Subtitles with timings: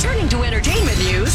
[0.00, 1.34] Turning to entertainment news.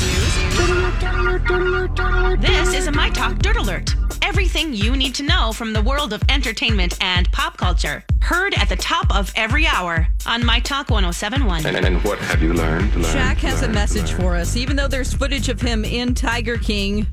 [2.41, 3.96] This is a My Talk Dirt Alert.
[4.21, 8.04] Everything you need to know from the world of entertainment and pop culture.
[8.20, 11.66] Heard at the top of every hour on My Talk 1071.
[11.66, 12.94] And, and what have you learned?
[12.96, 14.21] learned Shaq has learned, a message learned?
[14.21, 14.57] for us.
[14.57, 17.07] Even though there's footage of him in Tiger King,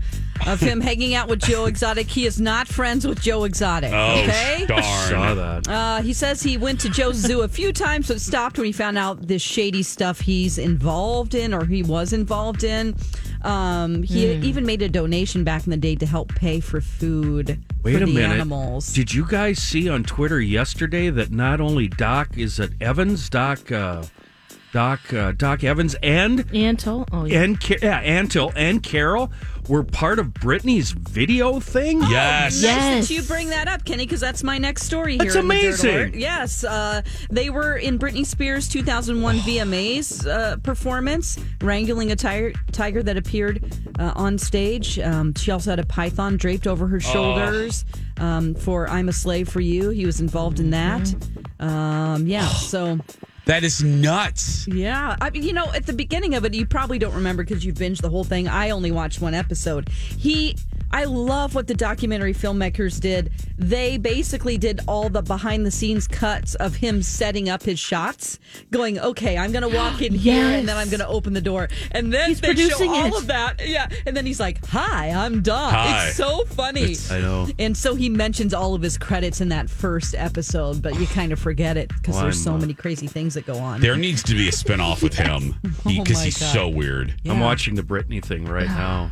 [0.46, 3.92] of him hanging out with Joe Exotic, he is not friends with Joe Exotic.
[3.92, 4.64] Oh, okay.
[4.66, 4.82] darn.
[4.82, 5.68] Saw that.
[5.68, 8.72] Uh, he says he went to Joe's zoo a few times, but stopped when he
[8.72, 12.94] found out this shady stuff he's involved in or he was involved in.
[13.42, 14.44] Um, he Hmm.
[14.44, 18.02] even made a donation back in the day to help pay for food Wait for
[18.02, 18.32] a the minute.
[18.34, 18.92] animals.
[18.92, 23.72] Did you guys see on Twitter yesterday that not only Doc is it Evans, Doc,
[23.72, 24.02] uh,
[24.72, 27.08] Doc, uh, Doc Evans, and Antle.
[27.10, 27.42] Oh, yeah.
[27.42, 29.32] and Ca- yeah, Antle and Carol
[29.68, 32.00] were part of Britney's video thing?
[32.02, 32.54] Yes.
[32.54, 33.08] Nice Yes.
[33.08, 35.24] that you bring that up, Kenny, because that's my next story here.
[35.24, 36.20] That's in the Dirt amazing.
[36.20, 43.02] Yes, uh, they were in Britney Spears' 2001 VMAs uh, performance, wrangling a tiger, tiger
[43.02, 43.62] that appeared
[43.98, 44.98] uh, on stage.
[44.98, 47.84] Um, she also had a python draped over her shoulders
[48.18, 51.14] um, for "I'm a Slave for You." He was involved in that.
[51.60, 52.98] Um, yeah, so
[53.50, 54.68] That is nuts.
[54.68, 57.64] yeah, I mean, you know, at the beginning of it, you probably don't remember because
[57.64, 58.46] you binged the whole thing.
[58.46, 59.88] I only watched one episode.
[59.88, 60.56] He,
[60.92, 63.30] I love what the documentary filmmakers did.
[63.56, 68.38] They basically did all the behind the scenes cuts of him setting up his shots,
[68.70, 71.40] going, "Okay, I'm going to walk in here, and then I'm going to open the
[71.40, 73.14] door," and then He's they show all it.
[73.16, 73.66] of that.
[73.66, 76.08] Yeah, and then he's like, "Hi, I'm Doc." Hi.
[76.08, 76.96] It's so funny.
[77.10, 77.48] I know.
[77.58, 81.32] And so he mentions all of his credits in that first episode, but you kind
[81.32, 83.80] of forget it because Well, there's I'm, so uh, many crazy things that go on.
[83.80, 86.52] There needs to be a spinoff with him Oh because my he's God.
[86.52, 87.14] so weird.
[87.26, 89.10] I'm watching the Britney thing right now.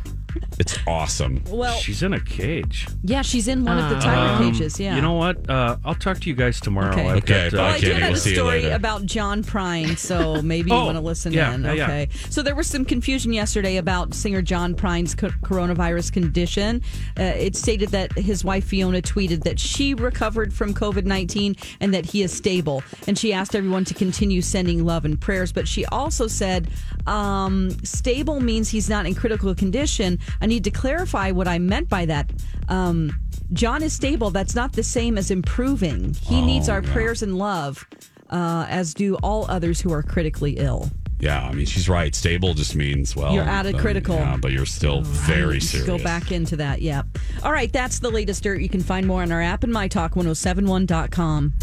[0.59, 1.41] It's awesome.
[1.47, 2.87] Well, She's in a cage.
[3.03, 4.79] Yeah, she's in one of the tiger Um, cages.
[4.79, 4.95] Yeah.
[4.95, 5.49] You know what?
[5.49, 6.91] Uh, I'll talk to you guys tomorrow.
[6.91, 7.07] Okay.
[7.09, 7.99] I've Okay, got, well, bye, I do Kenny.
[8.01, 11.53] have We'll a story about John Prine, so maybe you Oh, want to listen yeah,
[11.53, 11.63] in.
[11.63, 11.83] yeah, yeah.
[11.85, 12.09] Okay.
[12.29, 16.81] So there was some confusion yesterday about singer John Prine's co- coronavirus condition.
[17.17, 21.93] Uh, it stated that his wife Fiona tweeted that she recovered from COVID 19 and
[21.93, 22.83] that he is stable.
[23.07, 25.51] And she asked everyone to continue sending love and prayers.
[25.51, 26.67] But she also said,
[27.07, 30.18] um, stable means he's not in critical condition.
[30.41, 32.31] I need to clarify what I meant by that.
[32.67, 33.11] Um,
[33.53, 34.29] John is stable.
[34.29, 36.13] That's not the same as improving.
[36.13, 37.87] He needs our prayers and love,
[38.29, 40.89] uh, as do all others who are critically ill.
[41.19, 42.15] Yeah, I mean, she's right.
[42.15, 44.15] Stable just means, well, You're out of um, critical.
[44.15, 45.85] Yeah, but you're still very serious.
[45.85, 46.81] Go back into that.
[46.81, 47.03] Yeah.
[47.43, 47.71] All right.
[47.73, 48.61] That's the latest dirt.
[48.61, 51.53] You can find more on our app and mytalk1071.com.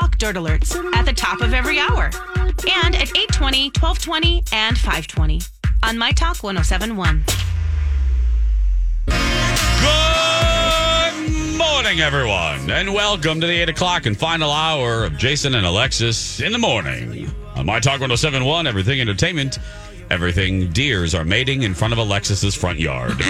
[0.00, 2.06] Talk Dirt Alerts at the top of every hour.
[2.26, 5.40] And at 820, 1220, and 520
[5.84, 7.22] on My Talk 1071.
[11.46, 15.64] Good morning, everyone, and welcome to the 8 o'clock and final hour of Jason and
[15.64, 17.30] Alexis in the morning.
[17.54, 19.60] On My Talk 1071, everything entertainment,
[20.10, 23.12] everything deers are mating in front of Alexis's front yard.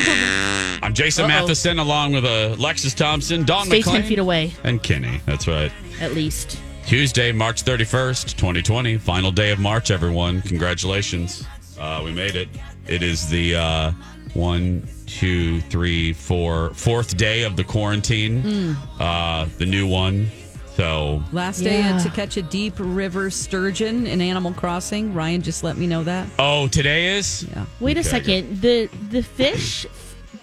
[0.82, 4.82] I'm Jason Matheson, along with uh, Alexis Thompson, Dawn Stay McClain, 10 feet away, and
[4.82, 5.20] Kenny.
[5.26, 5.70] That's right.
[6.00, 6.58] At least.
[6.86, 8.98] Tuesday, March 31st, 2020.
[8.98, 10.42] Final day of March, everyone.
[10.42, 11.46] Congratulations.
[11.78, 12.48] Uh, we made it.
[12.86, 13.90] It is the uh,
[14.34, 18.76] one, two, three, four, fourth day of the quarantine.
[19.00, 20.28] Uh, the new one.
[20.76, 21.98] So, Last day Yeah.
[21.98, 25.14] to catch a deep river sturgeon in Animal Crossing.
[25.14, 26.26] Ryan just let me know that.
[26.38, 27.46] oh, today is?
[27.54, 27.64] Yeah.
[27.80, 28.60] Wait a second.
[28.60, 29.86] The the fish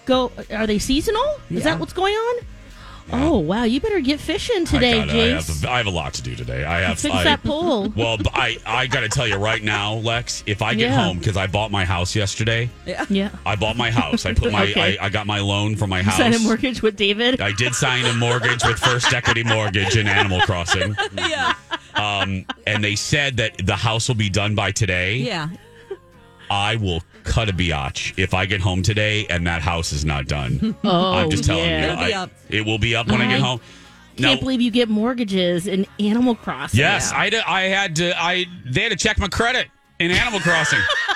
[0.06, 1.22] go are they seasonal?
[1.50, 1.60] Is Yeah.
[1.64, 2.46] that what's going on?
[3.10, 6.14] Oh wow, you better get fishing today, I, gotta- I, have, I have a lot
[6.14, 6.64] to do today.
[6.64, 6.98] I have.
[7.00, 7.88] Fix I, that pole.
[7.96, 10.42] Well, I I got to tell you right now, Lex.
[10.46, 11.04] If I get Yeah.
[11.04, 13.04] home because I bought my house yesterday, Yeah.
[13.08, 13.30] yeah.
[13.44, 14.24] I bought my house.
[14.26, 14.98] I put my Okay.
[14.98, 16.16] I, I got my loan for my You house.
[16.16, 17.40] Sign a mortgage with David.
[17.40, 20.94] I did sign a mortgage with First Equity Mortgage in Animal Crossing.
[21.14, 21.54] Yeah.
[21.94, 25.16] Um, and they said that the house will be done by today.
[25.16, 25.48] Yeah.
[26.50, 30.26] I will cut a biatch if I get home today and that house is not
[30.26, 30.74] done.
[30.84, 31.78] Oh, I'm just telling yeah.
[31.86, 31.92] you.
[31.92, 32.30] It'll be I- up.
[32.48, 33.60] It will be up when I get I home.
[34.16, 36.78] Can't believe you get mortgages in Animal Crossing.
[36.80, 38.12] Yes, I, d- I had to.
[38.20, 40.80] I they had to check my credit in Animal Crossing.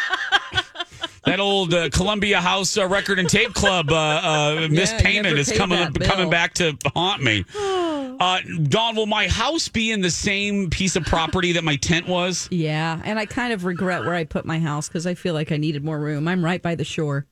[1.26, 5.52] that old uh, Columbia House uh, Record and Tape Club uh, uh, Yeah, mispayment is
[5.52, 7.44] coming coming back to haunt me.
[8.18, 12.08] Uh, Dawn, will my house be in the same piece of property that my tent
[12.08, 12.48] was?
[12.50, 12.98] Yeah.
[13.04, 15.58] And I kind of regret where I put my house because I feel like I
[15.58, 16.26] needed more room.
[16.26, 17.26] I'm right by the shore.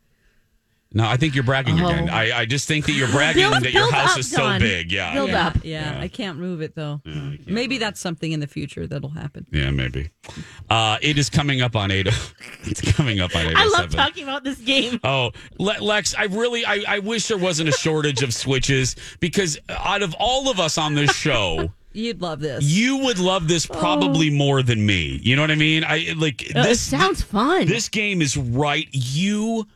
[0.97, 1.89] No, I think you're bragging Oh.
[1.89, 2.09] again.
[2.09, 4.93] I, I just think that you're bragging Build- that your house up, is so big.
[4.93, 5.47] Yeah, Build yeah.
[5.49, 5.57] up.
[5.65, 7.03] Yeah, I can't move it though.
[7.47, 9.47] Maybe that's something in the future that'll happen.
[9.51, 10.11] Yeah, maybe.
[10.71, 12.09] Uh, it is coming up on eight.
[12.67, 13.57] It's coming up on eight.
[13.57, 14.99] I love talking about this game.
[15.05, 19.59] Oh, Le- Lex, I really, I, I wish there wasn't a shortage of switches because
[19.69, 22.65] out of all of us on this show, You'd love this.
[22.65, 25.21] you would love this probably more than me.
[25.23, 25.85] You know what I mean?
[25.85, 26.81] I like Uh, it this.
[26.81, 27.67] sounds fun.
[27.67, 28.89] This game is right.
[28.93, 29.67] You,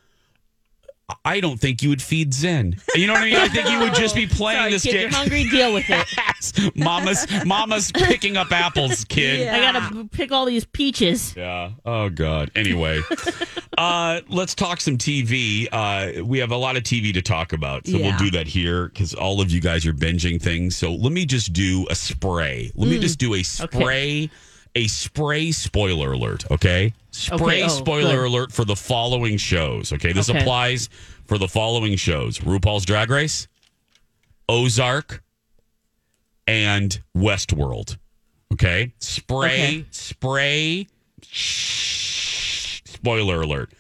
[1.25, 2.77] I don't think you would feed Zen.
[2.95, 3.37] You know what I mean?
[3.37, 5.01] I think you would just be playing Sorry, this kid, game.
[5.03, 5.45] you're hungry.
[5.49, 6.07] Deal with it.
[6.39, 6.53] Yes.
[6.77, 9.41] Mama's, mama's picking up apples, kid.
[9.41, 9.57] Yeah.
[9.57, 11.35] I gotta pick all these peaches.
[11.37, 11.71] Yeah.
[11.85, 12.53] Oh God.
[12.55, 13.01] Anyway,
[13.79, 15.67] uh, let's talk some TV.
[15.73, 18.09] Uh, we have a lot of TV to talk about, so Yeah.
[18.11, 20.77] we'll do that here because all of you guys are binging things.
[20.77, 22.71] So let me just do a spray.
[22.77, 22.91] Let Mm.
[22.93, 24.31] me just do a spray.
[24.75, 26.93] A spray spoiler alert, okay?
[27.11, 28.27] Spray Okay, oh, spoiler good.
[28.29, 30.13] alert for the following shows, okay?
[30.13, 30.41] This Okay.
[30.41, 30.89] applies
[31.25, 33.49] for the following shows RuPaul's Drag Race,
[34.49, 35.23] Ozark,
[36.47, 37.97] and Westworld.
[38.53, 38.93] Okay?
[39.01, 39.47] Spray,
[39.81, 39.85] Okay.
[39.91, 40.87] spray.
[41.23, 42.81] Shh.
[42.85, 43.73] Spoiler alert.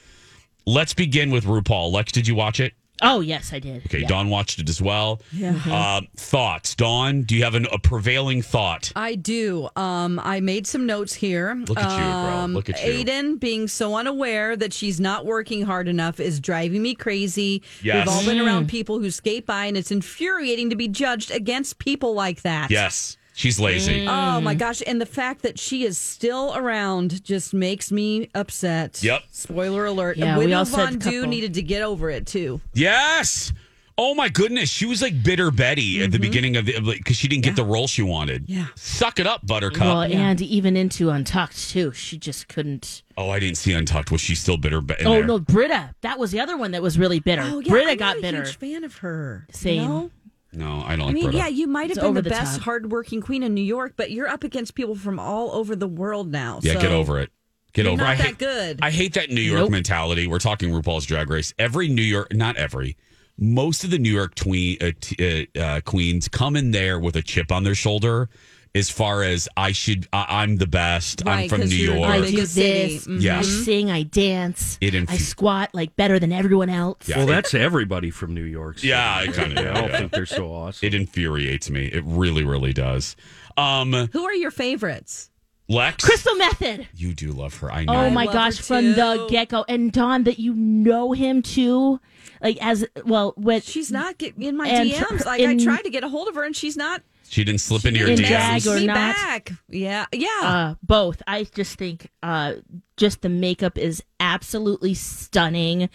[0.66, 1.92] Let's begin with RuPaul.
[1.92, 2.74] Lex, did you watch it?
[3.02, 3.84] Oh yes, I did.
[3.86, 4.06] Okay, Yeah.
[4.08, 5.20] Dawn watched it as well.
[5.32, 5.60] Yeah.
[5.66, 7.22] Uh, thoughts, Dawn?
[7.22, 8.92] Do you have an, a prevailing thought?
[8.96, 9.68] I do.
[9.76, 11.54] Um, I made some notes here.
[11.68, 12.36] Look at you, bro.
[12.38, 13.04] Um, Look at you.
[13.04, 17.62] Aiden being so unaware that she's not working hard enough is driving me crazy.
[17.82, 18.06] Yes.
[18.06, 21.78] We've all been around people who skate by, and it's infuriating to be judged against
[21.78, 22.70] people like that.
[22.70, 24.06] Yes, she's lazy.
[24.08, 24.82] Oh my gosh!
[24.86, 29.02] And the fact that she is still around just makes me upset.
[29.02, 29.22] Yep.
[29.30, 30.16] Spoiler alert.
[30.16, 31.28] Yeah, and we Widow all said Von Du couple.
[31.30, 32.60] needed to get over it too.
[32.74, 33.52] Yes.
[34.00, 37.26] Oh my goodness, she was like bitter Betty at the beginning of the because she
[37.26, 38.44] didn't get the role she wanted.
[38.44, 38.52] Mm-hmm.
[38.60, 38.66] Yeah.
[38.76, 39.80] suck it up, Buttercup.
[39.80, 41.90] Well, and even into Untucked too.
[41.90, 43.02] She just couldn't.
[43.16, 44.12] oh, I didn't see Untucked.
[44.12, 44.80] Was she still bitter?
[44.80, 45.26] Be- in Oh there?
[45.26, 45.96] no, Brita.
[46.02, 47.42] That was the other one that was really bitter.
[47.44, 48.44] Oh yeah, Brita I'm got not a bitter.
[48.44, 49.46] huge fan of her.
[49.48, 49.88] you Same.
[49.88, 50.10] know?
[50.52, 51.36] No, I don't I like mean, Brita.
[51.38, 52.64] yeah, you might have It's been the, the best top.
[52.64, 56.32] hardworking queen in New York, but you're up against people from all over the world
[56.32, 56.60] now.
[56.62, 57.30] Yeah, so get over it.
[57.74, 58.02] Get You're over.
[58.02, 58.78] not I that hate, good.
[58.80, 59.70] I hate that New York Nope.
[59.72, 60.26] mentality.
[60.26, 61.52] We're talking RuPaul's Drag Race.
[61.58, 62.96] Every New York, not every,
[63.36, 67.14] most of the New York tween, uh, t- uh, uh, queens come in there with
[67.14, 68.30] a chip on their shoulder.
[68.78, 71.26] As far as I should, I, I'm the best.
[71.26, 72.08] I'm from New York.
[72.08, 72.94] I do city.
[72.94, 73.06] this.
[73.08, 73.20] Mhm.
[73.20, 73.46] Yes.
[73.46, 73.90] I sing.
[73.90, 74.78] I dance.
[74.80, 77.08] It infu- I squat like better than everyone else.
[77.08, 77.18] Yeah.
[77.18, 78.78] Well, that's everybody from New York.
[78.78, 79.98] so Yeah, I kinda- I don't yeah.
[79.98, 80.86] think they're so awesome.
[80.86, 81.86] It infuriates me.
[81.86, 83.16] It really, really does.
[83.56, 85.30] Um, Who are your favorites?
[85.70, 86.86] Lex, Crystal Methyd.
[86.94, 87.70] you do love her.
[87.70, 87.92] I know.
[88.06, 89.66] Oh my gosh, from the get go.
[89.68, 92.00] And Dawn, that you know him too.
[92.40, 95.26] Like as well, with She's not get, in my And DMs.
[95.26, 97.02] Like in- I tried to get a hold of her, and she's not.
[97.30, 98.26] She didn't slip into your in DMs.
[98.28, 98.94] drag or me not.
[98.94, 99.52] back.
[99.68, 100.28] Yeah, yeah.
[100.42, 101.22] uh, both.
[101.26, 102.54] I just think uh,
[102.96, 105.88] just the makeup is absolutely stunning.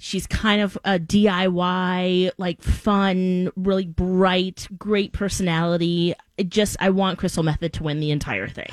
[0.00, 6.14] She's kind of a DIY, like fun, really bright, great personality.
[6.36, 8.70] It just, I want Crystal Methyd to win the entire thing.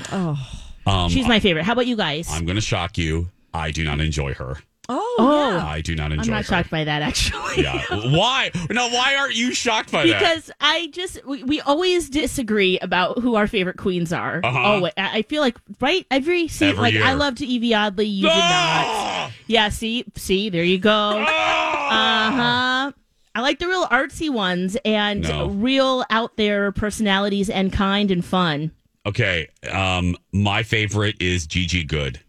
[0.85, 1.63] um, She's my favorite.
[1.65, 2.27] How about you guys?
[2.29, 3.29] I'm going to shock you.
[3.55, 4.57] I do not enjoy her.
[4.87, 5.51] Oh, Oh.
[5.57, 5.65] yeah.
[5.65, 6.55] I do not enjoy I'm not her.
[6.55, 7.63] shocked by that, actually.
[7.63, 7.81] Yeah.
[7.89, 8.51] why?
[8.69, 10.19] No, why aren't you shocked by that?
[10.19, 14.41] because I just we, we always disagree about who our favorite queens are.
[14.43, 14.59] Uh-huh.
[14.81, 17.03] Oh, I I feel like right every season, Every like year.
[17.03, 18.35] I loved Yvie Oddly, you did not.
[18.45, 19.31] Ah!
[19.47, 20.91] Yeah, see, see, there you go.
[20.91, 22.91] Uh Ah!
[22.91, 22.91] huh.
[23.33, 25.47] I like the real artsy ones and No.
[25.47, 28.71] real out there personalities and kind and fun.
[29.05, 29.49] Okay.
[29.69, 32.21] Um, my favorite is Gigi Goode.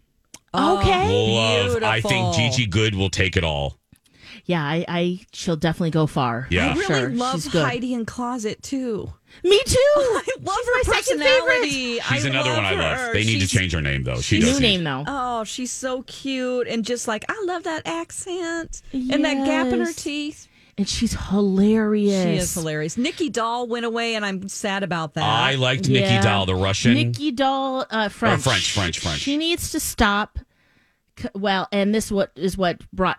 [0.57, 1.07] Okay.
[1.33, 1.83] Love.
[1.83, 2.51] I think beautiful.
[2.51, 3.77] Gigi Goode will take it all.
[4.45, 6.47] Yeah, I, I she'll definitely go far.
[6.49, 6.67] Yeah.
[6.69, 7.09] I really sure.
[7.09, 7.65] love She's good.
[7.65, 9.11] Heidi N Closet too.
[9.43, 9.75] Me too.
[9.97, 11.45] I love She's her my second favorite.
[11.45, 11.99] personality.
[11.99, 12.97] She's I another one I love.
[12.97, 13.13] her.
[13.13, 14.21] They need to change her name though.
[14.21, 15.03] She New does name though.
[15.05, 19.79] Oh, she's so cute and just like I love that accent and that gap in
[19.81, 19.95] her Yes.
[19.95, 20.47] teeth.
[20.77, 22.23] and she's hilarious.
[22.23, 22.97] She is hilarious.
[22.97, 25.23] Nicky Doll went away, and I'm sad about that.
[25.25, 26.21] I liked Nicky Yeah.
[26.21, 26.93] Doll, the Russian.
[26.93, 28.43] Nicky Doll, uh, French.
[28.43, 29.19] French, French, French.
[29.19, 30.39] She needs to stop.
[31.19, 33.17] C- Well, and this what is what brought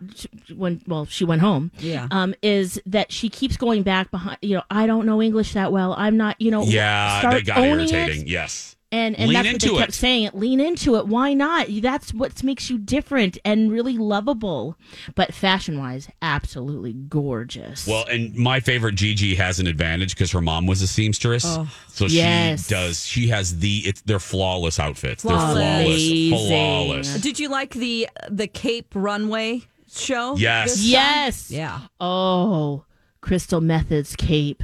[0.54, 1.70] when well she went home.
[1.78, 2.08] Yeah.
[2.10, 4.38] um, is that she keeps going back behind.
[4.42, 5.94] You know, I don't know English that well.
[5.98, 6.40] I'm not.
[6.40, 8.22] You know, yeah, start they got owning irritating.
[8.22, 8.28] It.
[8.28, 8.76] Yes.
[8.90, 9.94] And and Lean that's what into they kept it.
[9.94, 10.22] saying.
[10.24, 11.06] It lean into it.
[11.06, 11.66] Why not?
[11.82, 14.78] That's what makes you different and really lovable.
[15.14, 17.86] But fashion wise, absolutely gorgeous.
[17.86, 21.68] Well, and my favorite Gigi has an advantage because her mom was a seamstress, oh,
[21.88, 22.66] so Yes.
[22.66, 23.04] she does.
[23.06, 23.82] She has the.
[23.84, 25.20] It's they're flawless outfits.
[25.22, 25.54] Flawless.
[25.54, 26.48] They're flawless, Amazing.
[26.48, 27.20] flawless.
[27.20, 30.34] Did you like the the Cape Runway show?
[30.36, 30.70] Yes.
[30.70, 30.90] this time?
[30.90, 31.50] yes.
[31.50, 31.80] Yeah.
[32.00, 32.84] Oh,
[33.20, 34.62] Crystal Methyds cape.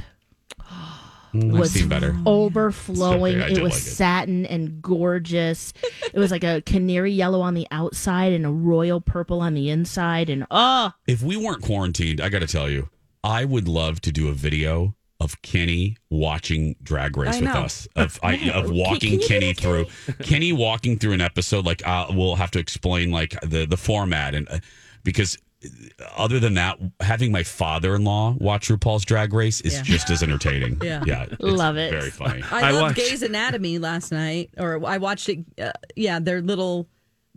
[1.35, 2.15] Mm, I've was seen better.
[2.25, 3.41] overflowing.
[3.41, 3.85] Okay, It was like it.
[3.85, 5.73] satin and gorgeous.
[6.13, 9.69] it was like a canary yellow on the outside and a royal purple on the
[9.69, 10.29] inside.
[10.29, 12.89] And oh, If we weren't quarantined, I got to tell you,
[13.23, 17.61] I would love to do a video of Kenny watching Drag Race I with know.
[17.61, 17.87] us.
[17.95, 19.85] Of I, of walking can you do Kenny through
[20.23, 21.65] Kenny walking through an episode.
[21.65, 24.59] Like uh, we'll have to explain like the the format and uh,
[25.03, 25.37] because.
[26.17, 29.83] Other than that, having my father-in-law watch RuPaul's Drag Race is Yeah.
[29.83, 30.79] just as entertaining.
[30.83, 31.03] Yeah.
[31.05, 31.91] yeah, it's Love it.
[31.91, 32.43] Very funny.
[32.51, 35.39] I, I loved watched- Grey's Anatomy last night, or I watched it.
[35.61, 36.87] Uh, yeah, their little.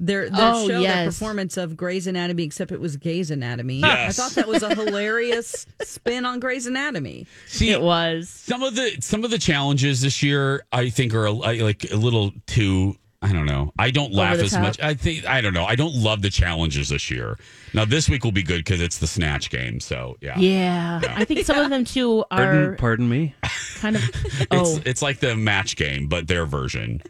[0.00, 3.80] Their, their Oh, show, their performance of Grey's Anatomy, except it was Gay's Anatomy.
[3.80, 4.16] Yes.
[4.16, 7.26] I thought that was a hilarious spin on Grey's Anatomy.
[7.48, 8.28] See, it was.
[8.28, 11.96] some of the some of the challenges this year i think are a, like a
[11.96, 14.62] little too i don't know i don't laugh as top?
[14.62, 17.36] much i think i don't know i don't love the challenges this year
[17.74, 21.00] now this week will be good because it's the snatch game so yeah, Yeah.
[21.16, 23.34] I think some of them too Pardon, are pardon me.
[23.76, 24.02] kind of.
[24.24, 27.02] It's, Oh, it's like the match game but their version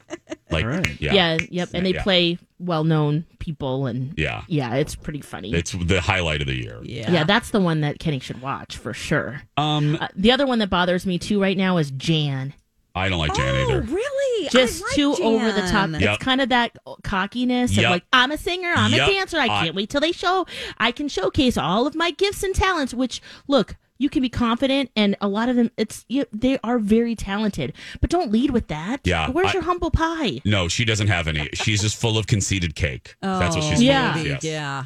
[0.50, 1.00] like All right.
[1.00, 1.38] yeah yeah.
[1.50, 1.68] Yep.
[1.74, 2.02] And they Yeah.
[2.02, 3.86] play well known people.
[3.86, 4.42] And Yeah.
[4.48, 5.54] yeah, it's pretty funny.
[5.54, 7.10] it's the highlight of the year Yeah.
[7.12, 9.42] yeah, that's the one that Kenny should watch for sure.
[9.56, 12.52] um Uh, the other one that bothers me too right now is Jan.
[12.96, 14.24] i don't like jan Oh, either really?
[14.54, 15.90] I like too over the top.
[15.90, 16.00] Yep.
[16.02, 17.84] It's kind of that cockiness Yep.
[17.84, 19.08] of like, I'm a singer, I'm Yep.
[19.08, 19.38] a dancer.
[19.38, 20.46] I I- can't wait till they show.
[20.78, 22.92] I can showcase all of my gifts and talents.
[22.94, 26.78] Which look, you can be confident, and a lot of them, it's you, they are
[26.78, 27.72] very talented.
[28.00, 29.00] But don't lead with that.
[29.04, 30.40] Yeah, where's I- your humble pie?
[30.44, 34.12] no she doesn't have any she's just full of conceited cake that's what she's Yeah.
[34.12, 34.44] full of yes.
[34.44, 34.84] Yeah.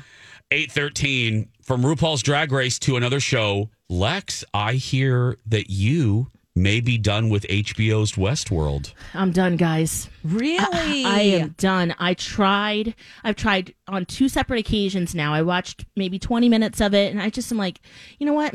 [0.50, 3.70] 813 from RuPaul's Drag Race to another show.
[3.88, 8.92] Lex, I hear that you may be done with HBO's Westworld.
[9.14, 10.08] I'm done, guys.
[10.22, 11.04] Really?
[11.04, 11.94] I am done.
[11.98, 12.94] I tried.
[13.24, 15.32] I've tried on two separate occasions now.
[15.32, 17.80] I watched maybe 20 minutes of it, and I just am like,
[18.18, 18.54] you know what?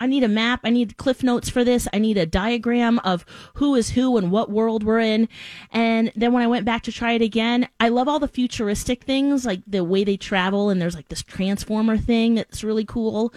[0.00, 0.60] I need a map.
[0.64, 1.86] I need cliff notes for this.
[1.92, 3.24] I need a diagram of
[3.54, 5.28] who is who and what world we're in.
[5.70, 9.04] And then when I went back to try it again, I love all the futuristic
[9.04, 13.32] things, like the way they travel, and there's like this transformer thing that's really cool.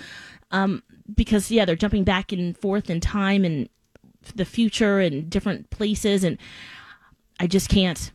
[0.51, 0.81] Um,
[1.13, 3.69] because yeah, they're jumping back and forth in time and
[4.35, 6.37] the future and different places, and
[7.39, 8.11] I just can't.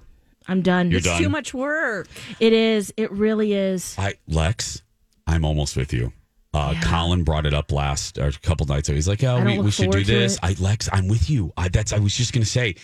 [0.48, 0.90] I'm done.
[0.90, 1.22] You're It's done.
[1.22, 2.08] too much work.
[2.40, 2.92] It is.
[2.96, 3.94] It really is.
[3.98, 4.82] I Lex,
[5.26, 6.12] I'm almost with you.
[6.54, 8.96] Uh, Colin brought it up last or a couple nights ago.
[8.96, 10.40] He's like, "Oh, we, we should do this." it.
[10.42, 11.52] I Lex, I'm with you.
[11.56, 12.74] I, that's I was just gonna say.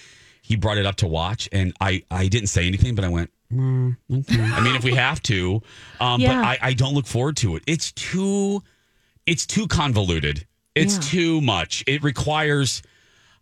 [0.40, 3.30] He brought it up to watch, and I I didn't say anything, but I went.
[3.52, 5.60] "Mm, okay." I mean, if we have to,
[6.00, 6.36] um, Yeah.
[6.36, 7.62] but I I don't look forward to it.
[7.66, 8.62] It's too,
[9.26, 10.46] it's too convoluted.
[10.74, 11.00] It's Yeah.
[11.00, 11.84] too much.
[11.86, 12.80] It requires.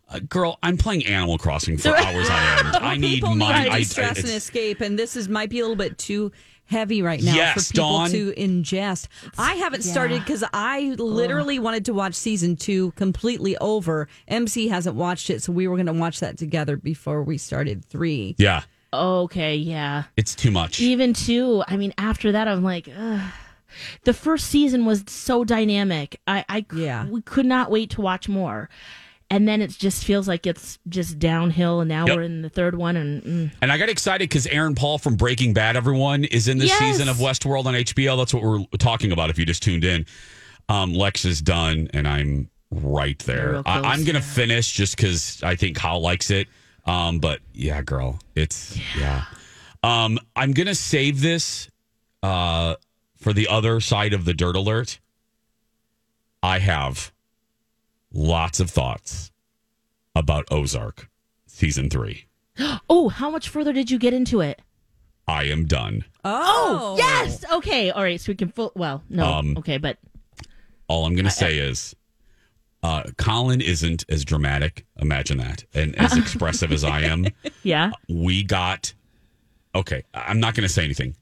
[0.09, 2.75] Uh, girl, I'm playing Animal Crossing for hours on end.
[2.77, 3.63] I need people my.
[3.63, 6.31] need I, I, stress and escape, and this is might be a little bit too
[6.65, 8.09] heavy right now Yes, for people Dawn.
[8.11, 9.07] to ingest.
[9.37, 14.07] I haven't started because I literally wanted to watch season two completely over.
[14.27, 17.83] MC hasn't watched it, so we were going to watch that together before we started
[17.85, 18.35] three.
[18.37, 19.55] yeah, Okay.
[19.55, 20.03] Yeah.
[20.15, 20.79] it's too much.
[20.81, 21.63] Even two.
[21.67, 23.31] I mean, after that, I'm like, Ugh.
[24.03, 26.19] the first season was so dynamic.
[26.27, 27.07] I, Yeah.
[27.07, 28.69] we could not wait to watch more.
[29.29, 32.15] And then it just feels like it's just downhill, and now Yep.
[32.15, 33.51] we're in the third one, and mm.
[33.61, 36.79] And I got excited because Aaron Paul from Breaking Bad, everyone, is in this Yes.
[36.79, 38.15] season of Westworld on HBO.
[38.17, 40.05] That's what we're talking about if you just tuned in.
[40.69, 43.61] Um, Lex is done, and I'm right there.
[43.65, 46.47] I, i'm going to finish just because I think Kyle likes it.
[46.85, 49.25] Um, but yeah, girl, it's, yeah.
[49.83, 51.69] Um, I'm going to save this
[52.23, 52.75] uh,
[53.17, 54.99] for the other side of the dirt alert.
[56.41, 57.11] I have
[58.17, 59.31] lots of thoughts
[60.15, 61.07] about Ozark
[61.45, 62.25] season three.
[62.89, 64.59] oh, how much further did you get into it?
[65.27, 66.03] I am done.
[66.25, 67.45] Oh, Yes.
[67.51, 67.91] Okay.
[67.91, 68.19] All right.
[68.19, 68.71] So we can full.
[68.75, 69.25] Well, no.
[69.25, 69.97] Um, okay, but
[70.87, 71.95] All I'm going to say is,
[72.83, 74.85] uh, Colin isn't as dramatic.
[74.99, 77.25] Imagine that, and as expressive as I am.
[77.63, 77.91] yeah.
[78.09, 78.93] We got.
[79.75, 81.13] Okay, I'm not going to say anything.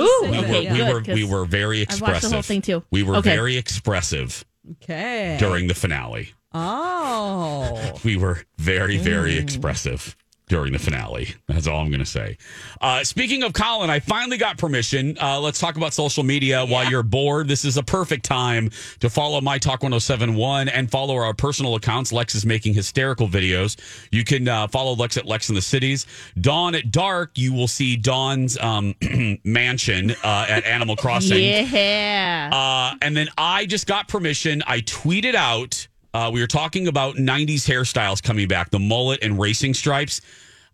[0.00, 2.12] Ooh, We were, we Good, were, 'cause we were very I've expressive.
[2.14, 2.82] watched the whole thing, too.
[2.90, 3.34] We were Okay.
[3.34, 5.36] very expressive Okay.
[5.38, 6.32] during the finale.
[6.54, 7.92] Oh.
[8.04, 9.42] We were very, very mm.
[9.42, 10.16] expressive
[10.52, 11.34] during the finale.
[11.48, 12.36] That's all I'm going to say.
[12.78, 15.16] Uh, speaking of Colin, I finally got permission.
[15.18, 17.48] Uh, let's talk about social media while you're bored.
[17.48, 18.68] This is a perfect time
[19.00, 22.12] to follow My Talk 1071 and follow our personal accounts.
[22.12, 23.78] Lex is making hysterical videos.
[24.10, 26.04] You can uh, follow Lex at Lex in the Cities.
[26.38, 28.94] Dawn at Dark, you will see Dawn's um,
[29.44, 31.42] mansion uh, at Animal Crossing.
[31.42, 32.50] Yeah.
[32.52, 34.62] Uh, and then I just got permission.
[34.66, 35.88] I tweeted out.
[36.14, 40.20] Uh, we were talking about '90s hairstyles coming back, the mullet and racing stripes.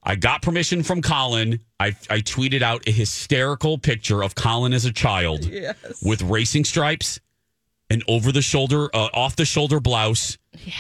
[0.03, 1.61] I got permission from Colin.
[1.81, 5.45] I, I tweeted out a hysterical picture of Colin as a child
[6.03, 7.21] with racing stripes,
[7.91, 10.39] an over the shoulder, uh, off the shoulder blouse,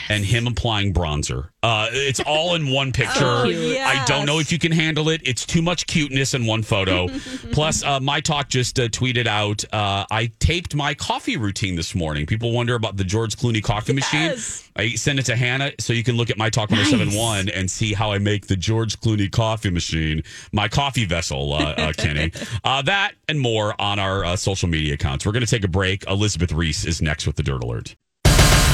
[0.08, 1.48] and him applying bronzer.
[1.62, 3.24] Uh, it's all in one picture.
[3.24, 5.20] Oh, I don't know if you can handle it.
[5.24, 7.08] It's too much cuteness in one photo.
[7.52, 9.64] Plus, uh, my talk just uh, tweeted out.
[9.72, 12.26] Uh, I taped my coffee routine this morning.
[12.26, 14.34] People wonder about the George Clooney coffee machine.
[14.76, 17.92] I sent it to Hannah so you can look at my talk 1071 and see
[17.92, 20.22] how I make the George Clooney coffee machine,
[20.52, 22.32] my coffee vessel, uh, uh, Kenny.
[22.64, 25.26] uh, that and more on our uh, social media accounts.
[25.26, 26.06] We're going to take a break.
[26.08, 27.96] Elizabeth Reese is next with the Dirt Alert.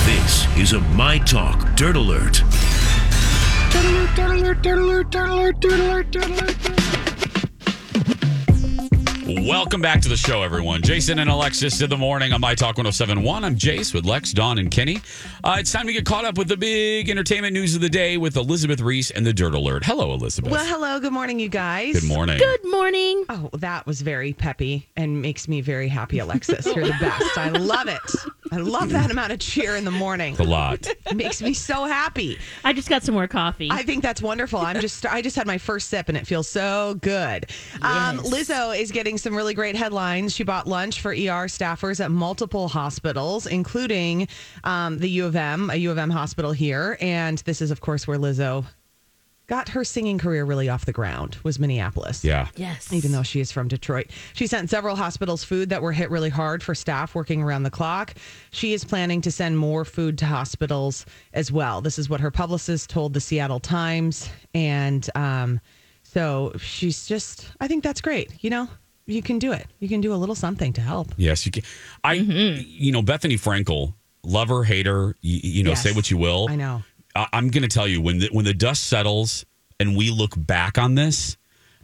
[0.04, 2.42] This is a My Talk Dirt Alert.
[9.26, 10.82] Welcome back to the show, everyone.
[10.82, 13.42] Jason and Alexis in the morning on My Talk 1071.
[13.42, 15.00] I'm Jace with Lex, Dawn, and Kenny.
[15.42, 18.18] Uh, it's time to get caught up with the big entertainment news of the day
[18.18, 19.82] with Elizabeth Reese and the Dirt Alert.
[19.86, 20.52] Hello, Elizabeth.
[20.52, 21.00] Well, hello.
[21.00, 21.98] Good morning, you guys.
[21.98, 22.36] Good morning.
[22.36, 23.24] Good morning.
[23.30, 26.66] Oh, that was very peppy and makes me very happy, Alexis.
[26.66, 27.38] You're the best.
[27.38, 28.00] I love it.
[28.52, 30.36] I love that amount of cheer in the morning.
[30.38, 30.86] A lot.
[30.86, 32.38] It makes me so happy.
[32.62, 33.68] I just got some more coffee.
[33.70, 34.60] I think that's wonderful.
[34.60, 37.46] I'm just I just had my first sip and it feels so good.
[37.82, 40.34] Um, Lizzo is getting some really great headlines.
[40.34, 44.28] She bought lunch for ER staffers at multiple hospitals, including
[44.64, 46.96] um, the U of M, a U of M hospital here.
[47.00, 48.64] And this is, of course, where Lizzo
[49.46, 51.36] got her singing career really off the ground.
[51.42, 52.24] Was Minneapolis.
[52.24, 52.48] Yeah.
[52.56, 52.92] yes.
[52.92, 54.06] even though she is from Detroit.
[54.32, 57.70] She sent several hospitals food that were hit really hard for staff working around the
[57.70, 58.14] clock.
[58.50, 61.04] She is planning to send more food to hospitals
[61.34, 61.80] as well.
[61.80, 64.28] This is what her publicist told the Seattle Times.
[64.54, 65.60] And um,
[66.02, 68.32] so she's just, I think that's great.
[68.42, 68.68] You know,
[69.06, 69.66] you can do it.
[69.80, 71.08] You can do a little something to help.
[71.16, 71.62] Yes, you can.
[72.02, 72.62] I, Mm-hmm.
[72.66, 75.82] you know, Bethenny Frankel, love her, hate her, you, you know, Yes.
[75.82, 76.46] say what you will.
[76.50, 76.82] I know.
[77.14, 79.44] I, I'm going to tell you when the, when the dust settles
[79.78, 81.36] and we look back on this,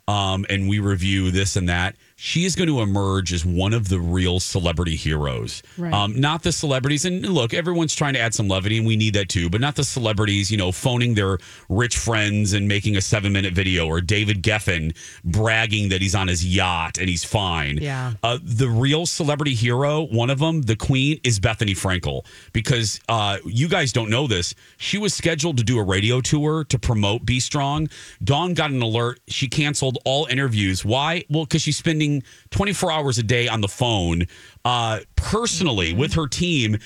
[0.08, 3.88] um, and we review this and that, she is going to emerge as one of
[3.88, 5.62] the real celebrity heroes.
[5.78, 5.90] Right.
[5.90, 9.14] Um, not the celebrities, and look, everyone's trying to add some levity, and we need
[9.14, 9.48] that too.
[9.48, 11.38] But not the celebrities, you know, phoning their
[11.70, 16.44] rich friends and making a seven-minute video, or David Geffen bragging that he's on his
[16.44, 17.78] yacht and he's fine.
[17.78, 18.12] Yeah.
[18.22, 22.26] Uh, the real celebrity hero, one of them, the queen, is Bethenny Frankel.
[22.52, 24.54] Because uh, you guys don't know this.
[24.76, 27.90] She was scheduled to do a radio tour to promote BStrong.
[28.22, 29.20] Dawn got an alert.
[29.28, 30.84] She canceled all interviews.
[30.84, 31.24] Why?
[31.30, 32.09] Well, because she's spending
[32.50, 34.26] 24 hours a day on the phone,
[34.64, 36.78] uh, personally with her team.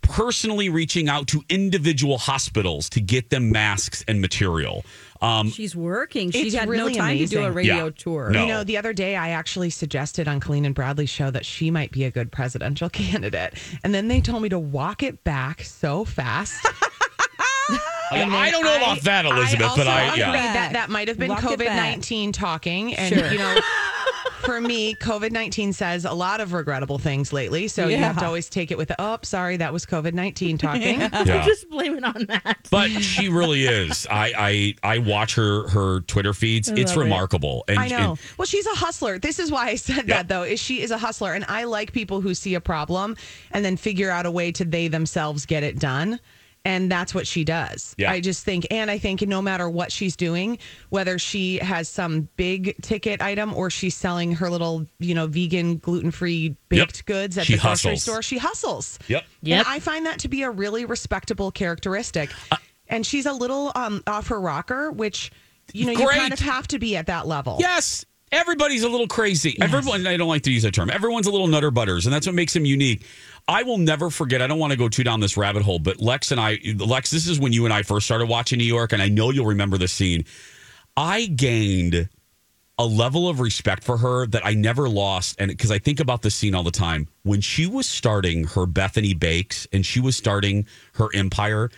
[0.00, 4.82] Personally reaching out to individual hospitals to get them masks and material.
[5.20, 6.30] Um, She's working.
[6.30, 7.90] She It's had really no time to do a radio Yeah.
[7.94, 8.30] tour.
[8.30, 8.40] No.
[8.40, 11.70] You know, the other day I actually suggested on Colleen and Bradley's show that she
[11.70, 13.54] might be a good presidential candidate.
[13.84, 16.64] And then they told me to walk it back so fast.
[18.10, 20.52] And I don't know about that, Elizabeth, also but I agree yeah.
[20.54, 23.30] that that might have been Walk COVID nineteen talking, and Sure.
[23.30, 23.60] you know.
[24.44, 27.68] For me, COVID 19 says a lot of regrettable things lately.
[27.68, 31.00] So you have to always take it with, oh, sorry, that was COVID 19 talking.
[31.28, 31.44] Yeah.
[31.44, 32.68] Just blame it on that.
[32.70, 34.06] but she really is.
[34.10, 36.68] I I I watch her her Twitter feeds.
[36.68, 37.00] it's love it.
[37.04, 37.64] remarkable.
[37.68, 38.10] And, I know.
[38.12, 39.18] and- well, she's a hustler.
[39.18, 40.18] This is why I said Yeah.
[40.18, 40.42] that, though.
[40.44, 43.16] Is she is a hustler, and I like people who see a problem
[43.50, 46.20] and then figure out a way to they themselves get it done.
[46.68, 47.94] And that's what she does.
[47.96, 48.10] Yeah.
[48.10, 50.58] I just think, and I think no matter what she's doing,
[50.90, 55.78] whether she has some big ticket item or she's selling her little, you know, vegan,
[55.78, 57.06] gluten free baked Yep.
[57.06, 58.98] goods at She the grocery store, she hustles.
[59.08, 59.24] Yep.
[59.42, 59.58] Yep.
[59.60, 62.30] And I find that to be a really respectable characteristic.
[62.52, 62.56] Uh,
[62.88, 65.32] and she's a little um, off her rocker, which,
[65.72, 66.16] you know, Great.
[66.16, 67.56] you kind of have to be at that level.
[67.60, 68.04] Yes.
[68.30, 69.56] Everybody's a little crazy.
[69.58, 70.90] Everyone, I don't like to use that term.
[70.90, 73.06] Everyone's a little nutter butters, and that's what makes him unique.
[73.48, 74.42] I will never forget.
[74.42, 77.10] I don't want to go too down this rabbit hole, but Lex and I, Lex,
[77.10, 79.46] this is when you and I first started watching New York, and I know you'll
[79.46, 80.26] remember the scene.
[80.98, 82.10] I gained
[82.76, 85.36] a level of respect for her that I never lost.
[85.40, 88.66] And because I think about this scene all the time, when she was starting her
[88.66, 91.70] Bethenny Bakes and she was starting her empire,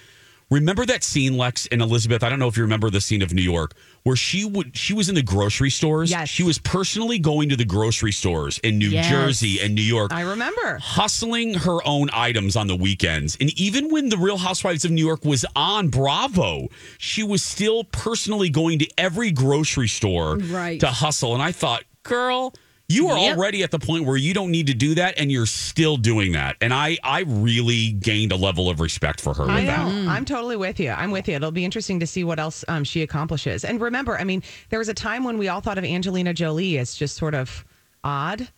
[0.50, 2.24] Remember that scene, Lex and Elizabeth?
[2.24, 4.94] I don't know if you remember the scene of New York where she would she
[4.94, 6.10] was in the grocery stores.
[6.10, 6.28] Yes.
[6.28, 9.08] She was personally going to the grocery stores in New Yes.
[9.08, 10.12] Jersey and New York.
[10.12, 10.78] I remember.
[10.82, 13.36] hustling her own items on the weekends.
[13.40, 17.84] And even when The Real Housewives of New York was on Bravo, she was still
[17.84, 20.80] personally going to every grocery store Right.
[20.80, 21.34] to hustle.
[21.34, 22.54] And I thought, girl,
[22.90, 23.36] you are Yep.
[23.36, 26.32] already at the point where you don't need to do that and you're still doing
[26.32, 26.56] that.
[26.60, 29.90] And I I really gained a level of respect for her with I know.
[30.04, 30.08] that.
[30.08, 30.90] I'm totally with you.
[30.90, 31.34] I'm with you.
[31.36, 33.64] It'll be interesting to see what else um, she accomplishes.
[33.64, 36.78] And remember, I mean, there was a time when we all thought of Angelina Jolie
[36.78, 37.64] as just sort of
[38.04, 38.48] odd.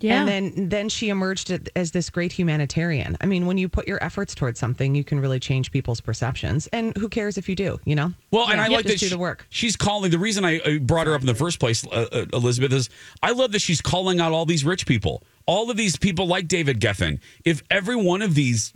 [0.00, 0.20] Yeah.
[0.20, 3.16] And then then she emerged as this great humanitarian.
[3.20, 6.66] I mean, when you put your efforts towards something, you can really change people's perceptions.
[6.68, 8.12] And who cares if you do, you know?
[8.30, 9.46] Well, and I like just that do she- the work.
[9.50, 10.10] she's calling.
[10.10, 12.88] The reason I I brought her up in the first place, uh, uh, Elizabeth, is
[13.22, 16.48] I love that she's calling out all these rich people, all of these people like
[16.48, 17.20] David Geffen.
[17.44, 18.72] If every one of these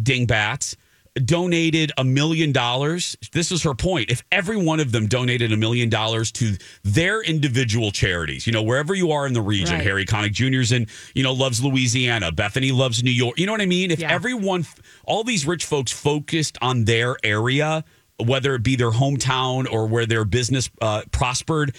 [0.00, 0.76] dingbats
[1.16, 4.10] donated a million dollars, this is her point.
[4.10, 8.62] If every one of them donated a million dollars to their individual charities, you know,
[8.62, 9.84] wherever you are in the region, Right.
[9.84, 13.38] Harry Connick Jr.'s in, you know, loves Louisiana, Bethenny loves New York.
[13.38, 13.90] You know what I mean?
[13.90, 14.10] If Yeah.
[14.10, 14.64] everyone,
[15.04, 17.84] all these rich folks focused on their area,
[18.18, 21.74] whether it be their hometown or where their business uh, prospered,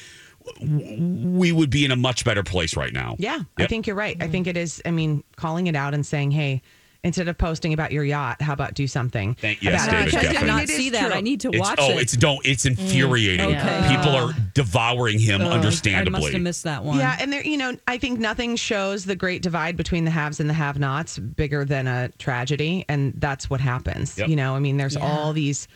[0.61, 3.15] we would be in a much better place right now.
[3.17, 4.17] Yeah, I think you're right.
[4.21, 4.81] I think it is.
[4.85, 6.61] I mean, calling it out and saying, "Hey,
[7.03, 10.05] instead of posting about your yacht, how about do something?" Thank- yes, David?
[10.05, 11.07] Because, I did not see that.
[11.07, 11.15] true.
[11.15, 11.95] I need to It's, watch oh, it.
[11.95, 12.45] Oh, it's don't.
[12.45, 13.55] It's infuriating.
[13.55, 13.95] Okay.
[13.95, 15.41] People are devouring him.
[15.41, 16.97] Ugh, I understandably, must have missed that one.
[16.97, 20.39] Yeah, and there, you know, I think nothing shows the great divide between the haves
[20.39, 24.17] and the have-nots bigger than a tragedy, and that's what happens.
[24.17, 24.29] Yep.
[24.29, 25.67] You know, I mean, there's all these,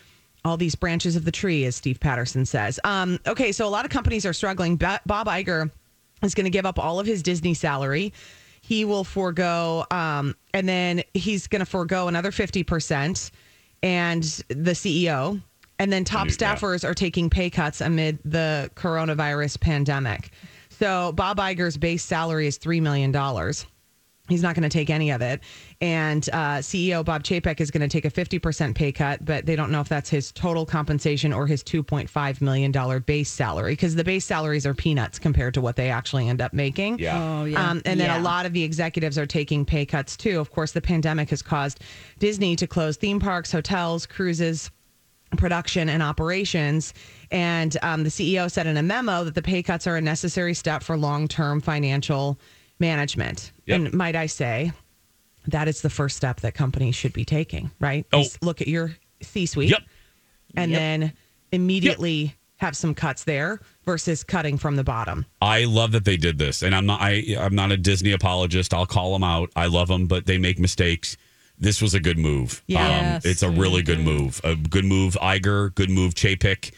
[0.45, 2.79] all these branches of the tree, as Steve Patterson says.
[2.83, 4.75] Um, okay, so a lot of companies are struggling.
[4.75, 5.71] Bob Iger
[6.23, 8.13] is going to give up all of his Disney salary.
[8.67, 13.31] He will forego, um, and then he's going to forego another fifty percent,
[13.81, 15.41] and the CEO.
[15.79, 20.31] And then top staffers are taking pay cuts amid the coronavirus pandemic.
[20.69, 23.11] So Bob Iger's base salary is $3 million.
[24.29, 25.41] He's not going to take any of it.
[25.81, 29.55] And uh, CEO Bob Chapek is going to take a 50% pay cut, but they
[29.55, 34.03] don't know if that's his total compensation or his $2.5 million base salary because the
[34.03, 36.99] base salaries are peanuts compared to what they actually end up making.
[36.99, 37.17] Yeah.
[37.21, 37.69] Oh, yeah.
[37.69, 38.19] Um, and then Yeah.
[38.19, 40.39] a lot of the executives are taking pay cuts too.
[40.39, 41.81] Of course, the pandemic has caused
[42.19, 44.71] Disney to close theme parks, hotels, cruises,
[45.37, 46.93] production, and operations.
[47.31, 50.53] And um, the CEO said in a memo that the pay cuts are a necessary
[50.53, 52.39] step for long term financial
[52.79, 53.51] management.
[53.65, 53.75] Yep.
[53.79, 54.71] And might I say,
[55.47, 58.05] that is the first step that companies should be taking, right?
[58.13, 58.21] Oh.
[58.21, 59.81] Is look at your C suite Yep.
[60.55, 61.13] and then
[61.51, 65.25] immediately have some cuts there versus cutting from the bottom.
[65.41, 66.99] I love that they did this, and I'm not.
[67.01, 68.73] I I'm not a Disney apologist.
[68.73, 69.51] I'll call them out.
[69.55, 71.17] I love them, but they make mistakes.
[71.59, 72.63] This was a good move.
[72.67, 73.25] Yes.
[73.25, 74.39] Um, it's a really good move.
[74.43, 75.73] A good move, Iger.
[75.73, 76.71] Good move, Chapek.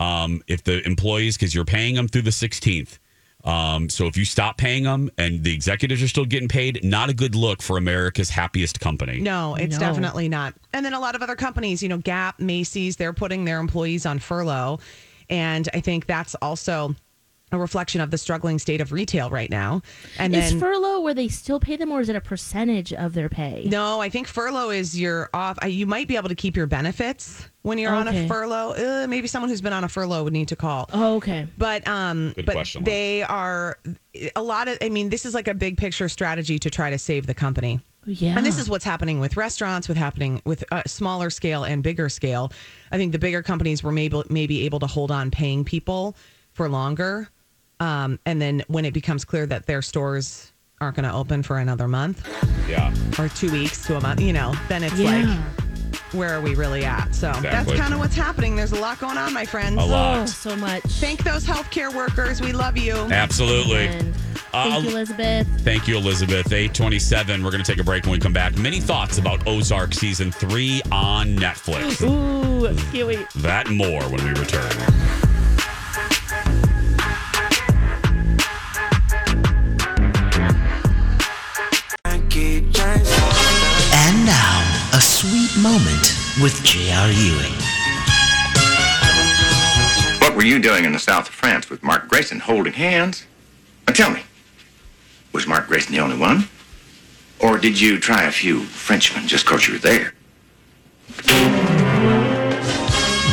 [0.00, 2.98] Um, if the employees, because you're paying them through the 16th.
[3.44, 7.10] Um, so if you stop paying them and the executives are still getting paid, not
[7.10, 9.20] a good look for America's happiest company.
[9.20, 9.80] No, it's No.
[9.80, 10.54] definitely not.
[10.72, 14.06] And then a lot of other companies, you know, Gap, Macy's, they're putting their employees
[14.06, 14.78] on furlough.
[15.28, 16.94] And I think that's also
[17.54, 19.80] a reflection of the struggling state of retail right now.
[20.18, 23.14] And is then furlough where they still pay them, or is it a percentage of
[23.14, 23.66] their pay?
[23.70, 25.58] no, I think furlough is your off.
[25.62, 28.72] uh, You might be able to keep your benefits when you're on a furlough.
[28.72, 30.90] Uh, maybe someone who's been on a furlough would need to call.
[30.92, 31.46] Oh, okay.
[31.56, 33.78] But um, Good but question, they are
[34.36, 34.76] a lot of.
[34.82, 37.80] I mean, this is like a big picture strategy to try to save the company.
[38.06, 38.36] Yeah.
[38.36, 42.10] And this is what's happening with restaurants, with happening with uh, smaller scale and bigger
[42.10, 42.52] scale.
[42.92, 46.14] I think the bigger companies were maybe maybe able to hold on paying people
[46.52, 47.28] for longer,
[47.80, 51.58] um, and then when it becomes clear that their stores aren't going to open for
[51.58, 52.26] another month
[52.68, 52.92] Yeah.
[53.18, 55.10] or two weeks to a month, you know, then it's Yeah.
[55.26, 55.38] like,
[56.12, 57.14] where are we really at?
[57.14, 58.54] So that's kind of what's happening.
[58.56, 59.80] There's a lot going on, my friends.
[59.80, 60.18] A lot.
[60.22, 60.82] Oh, so much.
[60.84, 62.40] Thank those healthcare workers.
[62.40, 62.94] We love you.
[62.94, 63.86] Absolutely.
[63.88, 64.14] And
[64.52, 65.48] Uh, thank you, Elizabeth.
[65.62, 66.52] Thank you, Elizabeth.
[66.52, 67.42] 827.
[67.42, 68.56] We're going to take a break when we come back.
[68.56, 72.00] Many thoughts about Ozark season three on Netflix.
[72.02, 73.26] Ooh, can't wait.
[73.36, 74.70] That and more when we return.
[85.64, 87.08] Moment with J.R.
[87.08, 87.54] Ewing.
[90.20, 93.24] What were you doing in the south of France with Mark Grayson holding hands?
[93.86, 94.20] Now tell me,
[95.32, 96.48] was Mark Grayson the only one?
[97.40, 100.12] Or did you try a few Frenchmen just because you were there?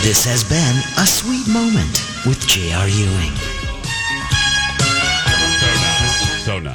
[0.02, 2.88] This has been a sweet moment with J.R.
[2.88, 3.51] Ewing.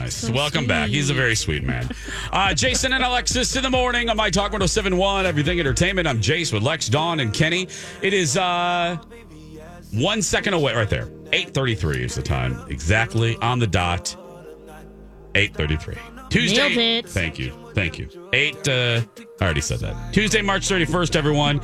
[0.06, 0.16] Nice.
[0.16, 0.32] So nice.
[0.32, 0.34] nice.
[0.36, 0.88] So Welcome back.
[0.88, 1.88] He's a very sweet man.
[2.32, 6.06] Uh, Jason and Alexis in the morning on my Talk 1071, Everything Entertainment.
[6.08, 7.68] I'm Jace with Lex, Dawn, and Kenny.
[8.02, 8.98] It is uh,
[9.92, 11.06] one second away, right there.
[11.06, 12.64] 8.33 is the time.
[12.68, 14.16] Exactly on the dot.
[15.34, 16.30] 8.33.
[16.30, 17.02] Tuesday.
[17.02, 17.52] Thank you.
[17.74, 18.08] Thank you.
[18.32, 19.02] 8, uh,
[19.40, 20.12] I already said that.
[20.12, 21.60] Tuesday, March 31st, everyone.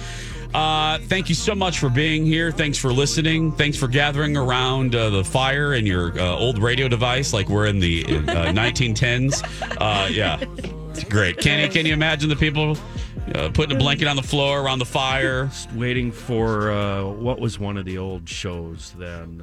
[0.54, 2.52] Uh, thank you so much for being here.
[2.52, 3.52] Thanks for listening.
[3.52, 7.66] Thanks for gathering around uh, the fire and your uh, old radio device, like we're
[7.66, 8.08] in the uh,
[8.52, 9.42] 1910s.
[9.80, 10.38] Uh, yeah,
[10.90, 11.38] it's great.
[11.38, 12.76] Kenny, can you imagine the people
[13.34, 15.46] uh, putting a blanket on the floor around the fire?
[15.46, 19.42] Just waiting for uh, what was one of the old shows then.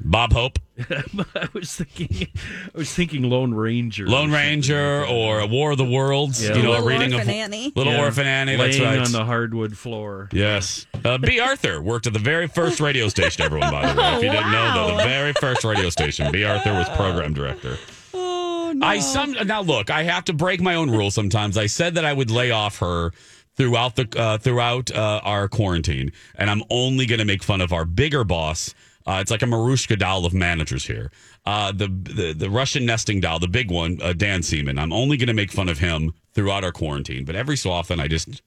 [0.00, 2.28] Bob Hope, I was thinking,
[2.74, 4.06] I was thinking Lone Ranger.
[4.06, 6.42] Lone Ranger, or a War of the Worlds.
[6.42, 6.54] Yeah.
[6.54, 7.72] you know, Little a reading Orphan of Annie.
[7.74, 8.02] Little Yeah.
[8.04, 8.56] Orphan Annie.
[8.56, 9.06] That's laying right.
[9.06, 10.28] on the hardwood floor.
[10.32, 10.86] Yes.
[11.04, 14.16] Uh, Bea Arthur worked at the very first radio station, everyone, by the way.
[14.16, 16.30] If you didn't know, though, the very first radio station.
[16.30, 17.76] Bea Arthur was program director.
[18.14, 18.86] Oh no.
[18.86, 19.90] I some now look.
[19.90, 21.56] I have to break my own rule sometimes.
[21.56, 23.12] I said that I would lay off her
[23.56, 27.72] throughout the uh, throughout uh, our quarantine, and I'm only going to make fun of
[27.72, 28.74] our bigger boss.
[29.06, 31.10] Uh, it's like a Marushka doll of managers here.
[31.44, 34.78] Uh, the, the the Russian nesting doll, the big one, uh, Dan Seaman.
[34.78, 38.00] I'm only going to make fun of him throughout our quarantine, but every so often,
[38.00, 38.42] I just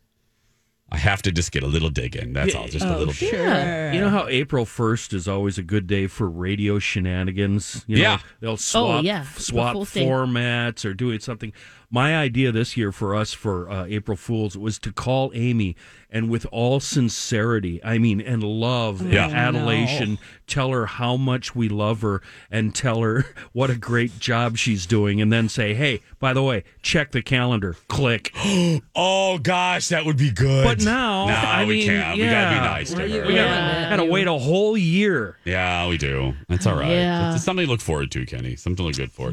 [0.92, 2.34] I have to just get a little dig in.
[2.34, 3.06] That's all, just a little.
[3.14, 3.16] bit.
[3.16, 3.94] Sure.
[3.94, 7.86] You know how April 1st is always a good day for radio shenanigans?
[7.88, 8.20] You know, Yeah.
[8.40, 9.26] They'll swap, yeah.
[9.36, 10.10] The swap thing.
[10.10, 11.54] formats or doing something.
[11.92, 15.76] My idea this year for us for uh, April Fools was to call Amy
[16.12, 19.26] and with all sincerity, I mean, and love Yeah.
[19.28, 22.22] and adulation, tell her how much we love her
[22.52, 25.20] and tell her what a great job she's doing.
[25.22, 27.76] And then say, hey, by the way, check the calendar.
[27.88, 28.34] Click.
[28.96, 30.64] Oh gosh, that would be good.
[30.66, 32.18] But now, no, I we mean, can't.
[32.20, 33.28] We gotta be nice to her.
[33.28, 33.90] We Yeah.
[33.90, 35.38] gotta, gotta wait a whole year.
[35.46, 36.34] Yeah, we do.
[36.50, 36.90] That's all right.
[36.90, 37.34] Yeah.
[37.36, 38.56] It's something to look forward to, Kenny.
[38.56, 39.32] Something to look good for.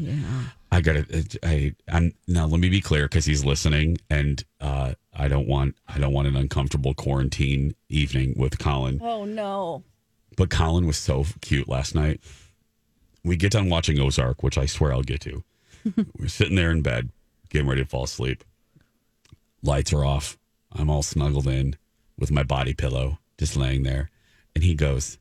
[0.71, 1.05] I gotta.
[1.43, 1.73] I.
[1.91, 2.45] I'm now.
[2.45, 5.75] Let me be clear because he's listening, and uh, I don't want.
[5.87, 8.99] I don't want an uncomfortable quarantine evening with Colin.
[9.01, 9.83] Oh no.
[10.35, 12.21] But Colin was so cute last night.
[13.23, 15.43] We get done watching Ozark, which I swear I'll get to.
[16.19, 17.09] We're sitting there in bed,
[17.49, 18.43] getting ready to fall asleep.
[19.63, 20.37] Lights are off.
[20.71, 21.75] I'm all snuggled in
[22.19, 24.09] with my body pillow, just laying there.
[24.55, 25.17] And he goes,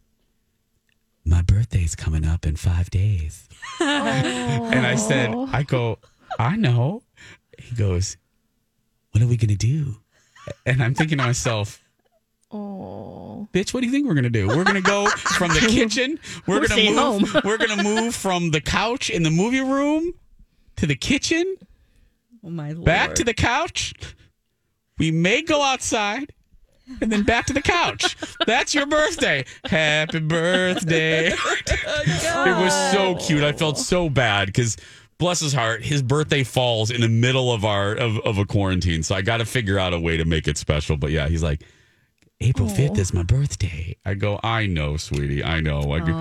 [1.26, 3.48] My birthday's coming up in five days.
[3.80, 3.84] Oh.
[4.72, 5.98] and I said, I go,
[6.38, 7.02] I know.
[7.58, 8.16] He goes,
[9.10, 9.96] What are we going to do?
[10.64, 11.82] And I'm thinking to myself,
[12.52, 13.48] Oh.
[13.52, 14.46] Bitch, what do you think we're gonna do?
[14.46, 16.18] We're gonna go from the kitchen.
[16.46, 17.28] We're, We're gonna staying move.
[17.30, 17.42] home.
[17.44, 20.14] we're gonna move from the couch in the movie room
[20.76, 21.56] to the kitchen,
[22.44, 22.84] Oh my lord.
[22.84, 23.94] back to the couch.
[24.98, 26.32] We may go outside,
[27.00, 28.16] and then back to the couch.
[28.46, 29.44] That's your birthday.
[29.64, 31.32] Happy birthday!
[31.88, 33.42] Oh, it was so cute.
[33.42, 34.76] I felt so bad because.
[35.18, 39.02] Bless his heart, his birthday falls in the middle of our of, of a quarantine,
[39.02, 40.98] so I got to figure out a way to make it special.
[40.98, 41.62] But yeah, he's like,
[42.42, 43.96] April 5th is my birthday.
[44.04, 45.42] I go, I know, sweetie.
[45.42, 45.92] I know.
[45.92, 46.12] I go,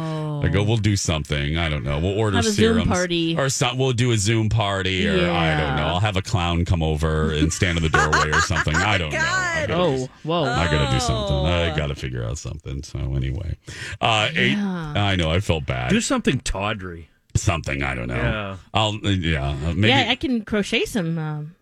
[0.44, 1.58] I go we'll do something.
[1.58, 2.00] I don't know.
[2.00, 2.88] We'll order Have a Zoom serums.
[2.88, 3.38] party.
[3.38, 5.08] Or some, we'll do a Zoom party.
[5.08, 5.84] Or I don't know.
[5.88, 8.76] I'll have a clown come over and stand in the doorway or something.
[8.76, 9.18] I don't know.
[9.20, 10.44] I gotta, Oh, whoa.
[10.44, 11.36] I gotta do something.
[11.46, 12.84] I gotta figure out something.
[12.84, 13.58] So anyway,
[14.02, 14.58] uh, eight.
[14.58, 15.32] I know.
[15.32, 15.90] I felt bad.
[15.90, 17.10] Do something tawdry.
[17.36, 17.84] something.
[17.84, 18.16] I don't know.
[18.16, 18.58] Yeah.
[18.74, 18.94] I'll.
[19.04, 19.50] uh, Yeah.
[19.50, 19.88] uh, Maybe.
[19.90, 21.56] yeah, I can crochet some um,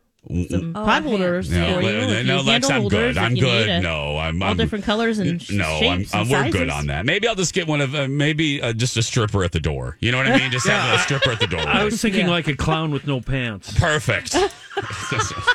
[0.50, 1.92] some Oh, pot holders no, for you.
[1.92, 3.18] no, no, Lex, I'm holders, good.
[3.18, 3.70] I'm good.
[3.70, 6.50] a- no, I'm all I'm, different colors and sh- no, I'm, shapes I'm and we're
[6.52, 7.06] good on that.
[7.06, 9.98] Maybe I'll just get one of uh, maybe uh, just a stripper at the door.
[10.00, 10.52] You know what I mean?
[10.52, 11.60] Just have a stripper at the door.
[11.62, 13.78] I was thinking like a clown with no pants.
[13.78, 14.36] Perfect.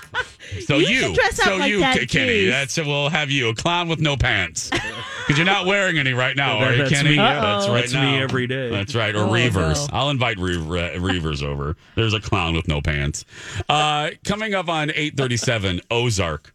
[0.61, 2.27] so You you, should dress up so like you, that, Kenny.
[2.33, 2.51] geez.
[2.51, 4.71] That's we'll have you a clown with no pants
[5.27, 7.11] because you're not wearing any right now, That- are you, Kenny?
[7.11, 7.17] me.
[7.17, 8.11] That's right That's now.
[8.11, 8.71] me every day.
[8.71, 9.15] That's right.
[9.15, 9.91] Or Oh, Reavers.
[9.91, 9.99] no.
[9.99, 11.77] I'll invite Re- Re- Reavers over.
[11.97, 13.25] There's a clown with no pants.
[13.69, 16.55] Uh, coming up on 8:37, Ozark.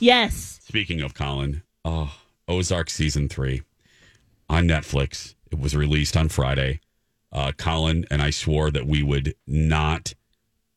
[0.00, 0.60] Yes.
[0.66, 2.14] Speaking of Colin, oh,
[2.48, 3.62] Ozark season three
[4.48, 5.34] on Netflix.
[5.50, 6.80] It was released on Friday.
[7.30, 10.12] Uh, Colin and I swore that we would not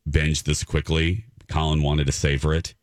[0.09, 1.25] binge this quickly.
[1.47, 2.73] Colin wanted to savor it.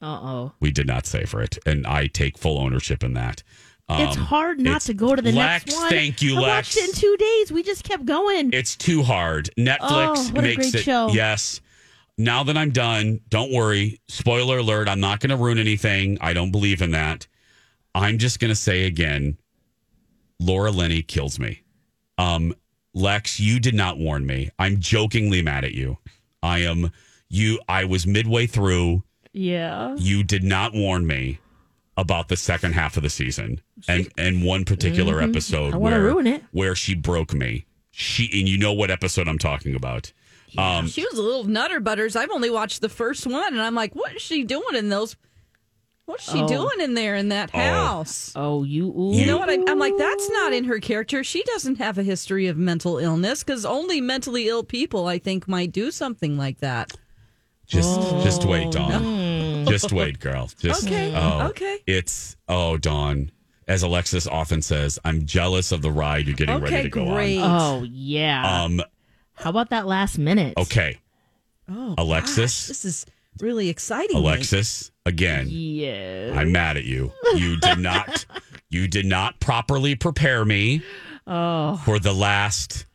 [0.00, 0.52] Uh oh.
[0.60, 3.42] We did not savor it, and I take full ownership in that.
[3.90, 5.90] It's Um, hard not it's- to go to the Lex, next one.
[5.90, 6.48] Thank you, I Lex.
[6.48, 7.52] watched it in two days.
[7.52, 8.50] We just kept going.
[8.52, 9.50] It's too hard.
[9.58, 10.82] Netflix Oh, makes it.
[10.82, 11.08] show.
[11.08, 11.60] Yes.
[12.16, 14.00] Now that I'm done, don't worry.
[14.08, 16.16] Spoiler alert, I'm not going to ruin anything.
[16.20, 17.26] I don't believe in that.
[17.94, 19.36] I'm just going to say again
[20.40, 21.62] Laura Linney kills me.
[22.18, 22.54] Um,
[22.94, 24.50] Lex, you did not warn me.
[24.58, 25.98] I'm jokingly mad at you.
[26.42, 26.90] I am
[27.32, 29.02] you I was midway through.
[29.32, 29.94] yeah.
[29.96, 31.38] You did not warn me
[31.96, 35.74] about the second half of the season and and one particular episode Mm-hmm.
[35.74, 36.42] I where ruin it.
[36.52, 37.64] where she broke me.
[37.90, 40.12] She and you know what episode I'm talking about.
[40.58, 42.14] Um, She was a little nutter butters.
[42.16, 45.16] I've only watched the first one, and I'm like, what is she doing in those?
[46.04, 46.48] What's she Oh.
[46.48, 47.58] doing in there in that Oh.
[47.58, 48.32] house?
[48.36, 48.88] Oh, you.
[48.88, 49.14] Ooh.
[49.14, 49.48] You know what?
[49.48, 51.22] I, I'm like, that's not in her character.
[51.24, 55.46] She doesn't have a history of mental illness because only mentally ill people, I think,
[55.48, 56.92] might do something like that.
[57.66, 59.64] Just, just wait, Dawn.
[59.66, 60.50] Just wait, girl.
[60.58, 61.78] Just, Okay, Oh, okay.
[61.86, 63.30] It's oh, Dawn.
[63.68, 67.38] As Alexis often says, I'm jealous of the ride you're getting ready to go great.
[67.40, 68.64] Oh yeah.
[68.64, 68.82] Um.
[69.34, 70.54] How about that last minute?
[70.58, 70.98] Okay,
[71.70, 72.36] Oh, Alexis.
[72.62, 73.06] gosh, this is
[73.40, 74.16] really exciting.
[74.16, 74.90] Alexis.
[75.06, 76.34] Again, Yeah.
[76.36, 77.12] I'm mad at you.
[77.34, 78.26] You did not.
[78.68, 80.82] you did not properly prepare me
[81.26, 81.76] Oh.
[81.84, 82.86] for the last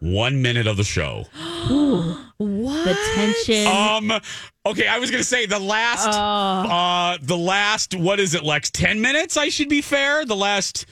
[0.00, 1.24] one minute of the show.
[2.38, 2.84] What?
[2.84, 3.66] The tension.
[3.66, 4.12] Um.
[4.64, 6.06] Okay, I was gonna say the last.
[6.06, 7.96] Uh, the last.
[7.96, 8.70] What is it, Lex?
[8.70, 9.36] Ten minutes.
[9.36, 10.24] I should be fair.
[10.24, 10.86] The last.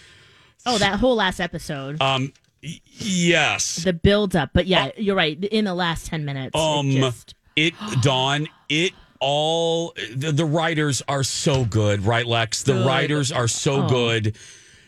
[0.66, 2.03] oh, that whole last episode.
[2.03, 2.33] Um.
[2.64, 3.77] y- Yes.
[3.77, 4.51] the build up.
[4.55, 5.38] But yeah, you're right.
[5.45, 6.51] In the last 10 minutes.
[6.57, 6.90] it Um.
[6.90, 7.75] just- It.
[8.03, 8.49] Dawn.
[8.69, 8.92] It.
[9.21, 12.64] All the, the writers are so good, right, Lex?
[12.64, 12.87] The Good.
[12.87, 13.88] writers are so Oh.
[13.88, 14.37] good.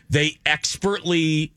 [0.09, 1.53] They expertly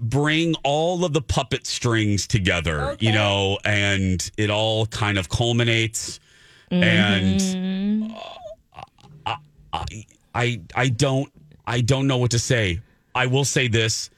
[0.00, 6.20] bring all of the puppet strings together, you know, and it all kind of culminates.
[6.70, 8.16] And Mm-hmm.
[9.72, 11.32] I, I I don't
[11.66, 12.80] I don't know what to say.
[13.14, 14.10] I will say this: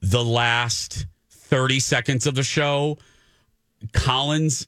[0.00, 2.98] the last thirty seconds of the show,
[3.92, 4.66] Collins,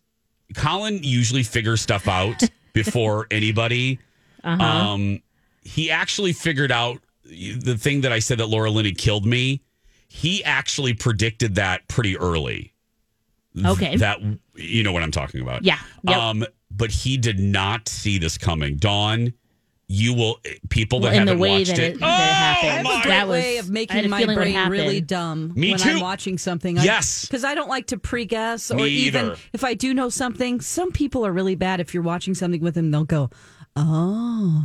[0.54, 3.98] Colin usually figures stuff out before anybody.
[4.44, 5.22] Um,
[5.62, 9.62] he actually figured out the thing that I said that Laura Linney killed me.
[10.16, 12.72] He actually predicted that pretty early.
[13.64, 13.96] Okay.
[13.96, 14.20] That
[14.54, 15.64] you know what I'm talking about.
[15.64, 15.78] Yeah.
[16.04, 16.16] Yep.
[16.16, 18.76] Um, but he did not see this coming.
[18.76, 19.32] Dawn,
[19.88, 20.38] you will
[20.70, 21.94] people that Well, haven't way watched that it.
[21.96, 22.68] it, that it happened.
[22.70, 25.70] I have a my- great that was, way of making my brain really dumb Me
[25.70, 25.90] when too.
[25.90, 26.76] I'm watching something.
[26.76, 27.26] Yes.
[27.26, 29.36] because I don't like to pre-guess or Me even either.
[29.52, 30.60] if I do know something.
[30.60, 31.80] Some people are really bad.
[31.80, 33.30] If you're watching something with them, they'll go,
[33.74, 34.64] "Oh,"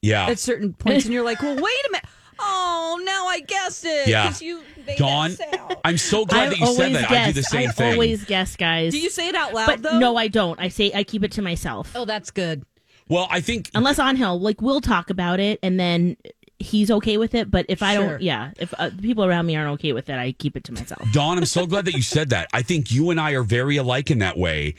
[0.00, 0.26] yeah.
[0.28, 2.06] at certain points, and you're like, "Well, wait a minute."
[2.38, 4.08] Oh, now I guessed it.
[4.08, 4.24] Yeah.
[4.26, 5.76] 'cause you made Dawn, sound.
[5.84, 7.08] I'm so glad I that you said that.
[7.08, 7.12] guess.
[7.12, 7.92] I do the same I thing.
[7.94, 8.92] always guess, guys.
[8.92, 9.98] Do you say it out loud But though?
[9.98, 10.60] no, I don't.
[10.60, 11.92] I say I keep it to myself.
[11.94, 12.64] Oh, that's good.
[13.08, 16.16] well, I think Unless on Hill, like, we'll talk about it and then
[16.58, 17.50] he's okay with it.
[17.50, 18.08] But if I Sure.
[18.12, 20.72] don't, yeah, if uh, people around me aren't okay with it, I keep it to
[20.72, 21.06] myself.
[21.12, 22.48] Dawn, I'm so glad that you said that.
[22.52, 24.74] I think you and I are very alike in that way.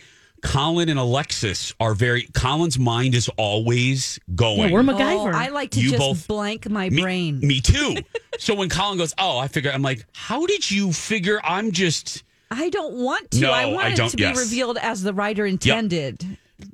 [0.48, 2.24] Colin and Alexis are very.
[2.34, 4.58] Colin's mind is always going.
[4.60, 5.34] Yeah, we're Oh, MacGyver.
[5.34, 7.40] I like to You just both- blank my me, brain.
[7.40, 7.98] Me too.
[8.40, 12.24] so when Colin goes, "Oh, I figure," I'm like, "How did you figure?" I'm just.
[12.50, 13.42] I don't want to.
[13.42, 14.38] No, I I want it don't- to be yes.
[14.38, 16.26] revealed as the writer intended.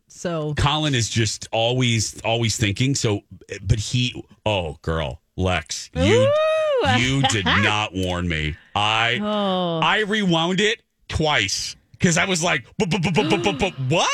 [0.07, 2.95] So Colin is just always always thinking.
[2.95, 3.21] So,
[3.63, 4.23] but he.
[4.45, 6.31] Oh, girl, Lex, you
[6.97, 8.55] you did not warn me.
[8.75, 9.79] I Oh.
[9.81, 13.71] I rewound it twice because I was like, "Bu- bu- bu- bu- bu- bu- bu-
[13.95, 14.09] "What?"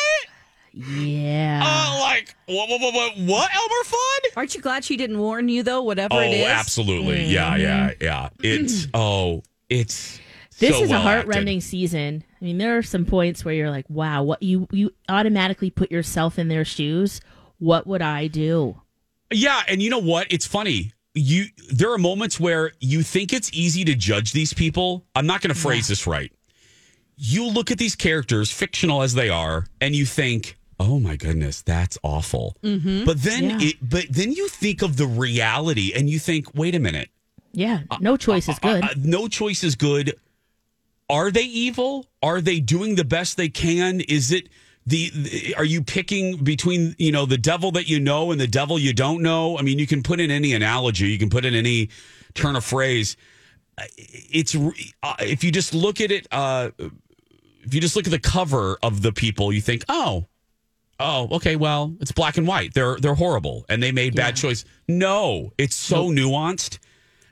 [0.73, 1.61] Yeah.
[1.65, 2.69] Oh, like what?
[2.69, 2.79] What?
[2.81, 2.93] What?
[2.93, 3.17] What?
[3.17, 4.37] what Elmer Fudd?
[4.37, 5.81] Aren't you glad she didn't warn you though?
[5.81, 6.45] Whatever Oh, it is.
[6.45, 7.17] absolutely.
[7.17, 7.31] Mm-hmm.
[7.31, 8.29] Yeah, yeah, yeah.
[8.43, 10.19] It's oh, it's
[10.59, 11.67] this so is well a heartrending acted.
[11.67, 12.23] season.
[12.39, 15.91] I mean, there are some points where you're like, wow, what you you automatically put
[15.91, 17.21] yourself in their shoes.
[17.57, 18.79] What would I do?
[19.31, 20.27] Yeah, and you know what?
[20.29, 20.91] It's funny.
[21.15, 25.03] You there are moments where you think it's easy to judge these people.
[25.15, 26.31] I'm not going to phrase this right.
[27.21, 31.61] You look at these characters, fictional as they are, and you think, "Oh my goodness,
[31.61, 33.03] that's awful." Mm-hmm.
[33.03, 33.67] But then, Yeah.
[33.67, 37.09] it, but then you think of the reality, and you think, "Wait a minute,
[37.51, 38.83] Yeah, no choice is good.
[38.83, 40.15] Uh, no choice is good.
[41.09, 42.07] Are they evil?
[42.21, 43.99] Are they doing the best they can?
[44.01, 44.47] Is it
[44.85, 48.47] the, the- are you picking between, you know, the devil that you know and the
[48.47, 49.57] devil you don't know?
[49.57, 51.89] I mean, you can put in any analogy, you can put in any
[52.35, 53.17] turn of phrase.
[53.77, 56.69] Uh, It's uh, if you just look at it uh
[57.63, 60.25] if you just look at the cover of the people, you think, "Oh,
[60.99, 62.73] oh, okay, well, it's black and white.
[62.73, 66.79] They're they're horrible and they made bad choice." No, it's so nuanced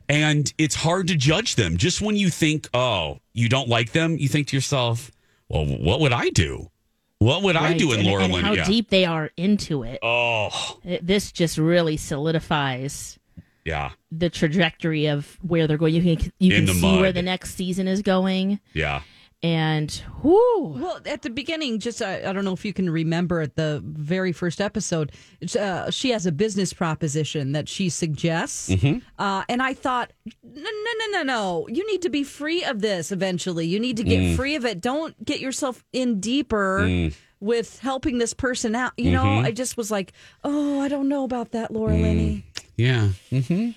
[0.09, 1.77] and it's hard to judge them.
[1.77, 5.11] Just when you think, "Oh, you don't like them," you think to yourself,
[5.49, 6.71] "Well, what would I do?
[7.19, 8.65] What would I do in and, Laura and Lynn?" how Yeah.
[8.65, 9.99] deep they are into it.
[10.03, 13.17] Oh, It- This just really solidifies
[13.65, 15.93] yeah, the trajectory of where they're going.
[15.93, 19.01] You can you In can see where the next season is going, yeah.
[19.43, 23.41] And whoo, Well, at the beginning, just uh, I don't know if you can remember
[23.41, 25.11] at the very first episode,
[25.59, 28.97] uh, she has a business proposition that she suggests, Mm-hmm.
[29.19, 30.11] uh, and I thought,
[30.43, 33.67] no, no, no, no, no, you need to be free of this eventually.
[33.67, 34.35] You need to get Mm.
[34.35, 34.81] free of it.
[34.81, 36.79] Don't get yourself in deeper.
[36.81, 37.13] Mm.
[37.39, 39.45] With helping this person out, you know, Mm-hmm.
[39.45, 40.11] I just was like,
[40.43, 42.01] "Oh, I don't know about that, Laura Mm.
[42.01, 42.45] Linney."
[42.77, 43.09] Yeah.
[43.29, 43.69] hmm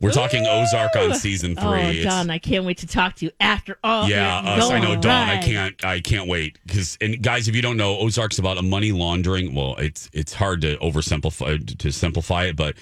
[0.00, 1.64] We're talking Ozark on season three.
[1.66, 4.08] Oh, It's- Dawn, I can't wait to talk to you after all.
[4.08, 5.00] yeah, us, I know, Don.
[5.00, 5.28] Dawn.
[5.28, 5.84] I can't.
[5.84, 6.96] I can't wait because.
[7.00, 9.54] And guys, if you don't know, Ozark's about a money laundering.
[9.54, 12.76] Well, it's it's hard to oversimplify to simplify it, but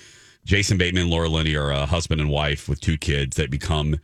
[0.45, 3.99] Jason Bateman and Laura Linney are a husband and wife with two kids that become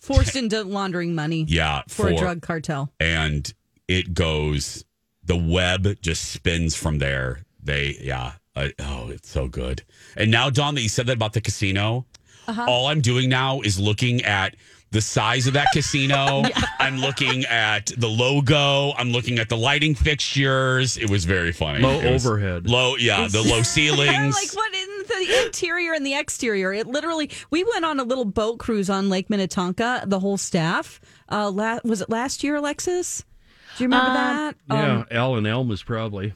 [0.00, 2.92] Forced into laundering money yeah for, a drug cartel.
[2.98, 3.52] and
[3.88, 4.84] it goes.
[5.24, 7.42] The web just spins from there.
[7.62, 8.32] They yeah.
[8.56, 9.82] Uh, oh, it's so good.
[10.16, 12.06] And now, Dawn, that you said that about the casino,
[12.48, 12.64] Uh-huh.
[12.68, 14.56] all I'm doing now is looking at
[14.90, 16.42] the size of that casino.
[16.80, 18.92] I'm looking at the logo.
[18.96, 20.96] I'm looking at the lighting fixtures.
[20.96, 21.80] It was very funny.
[21.80, 22.66] Low It overhead.
[22.68, 24.34] Low, yeah, the low ceilings.
[24.34, 26.72] like what in the interior and the exterior?
[26.72, 27.30] It literally.
[27.50, 30.04] We went on a little boat cruise on Lake Minnetonka.
[30.06, 31.00] The whole staff.
[31.30, 33.24] Uh, la- was it last year, Alexis?
[33.76, 34.56] Do you remember Uh, that?
[34.70, 36.32] Yeah, Um, Alan Elm is probably.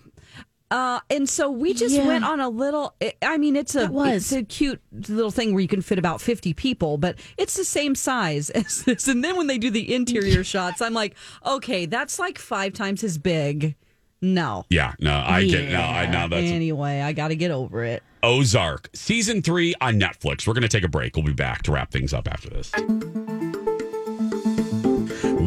[0.72, 2.06] Uh, and so we just Yeah.
[2.06, 2.94] went on a little.
[3.20, 4.32] I mean, it's a was.
[4.32, 7.64] it's a cute little thing where you can fit about fifty people, but it's the
[7.64, 9.06] same size as this.
[9.06, 11.14] And then when they do the interior shots, I'm like,
[11.44, 13.76] okay, that's like five times as big.
[14.24, 14.64] No.
[14.70, 18.04] yeah, no, I get no, I know that's anyway, I got to get over it.
[18.22, 20.46] Ozark season three on Netflix.
[20.46, 21.16] We're going to take a break.
[21.16, 22.70] We'll be back to wrap things up after this.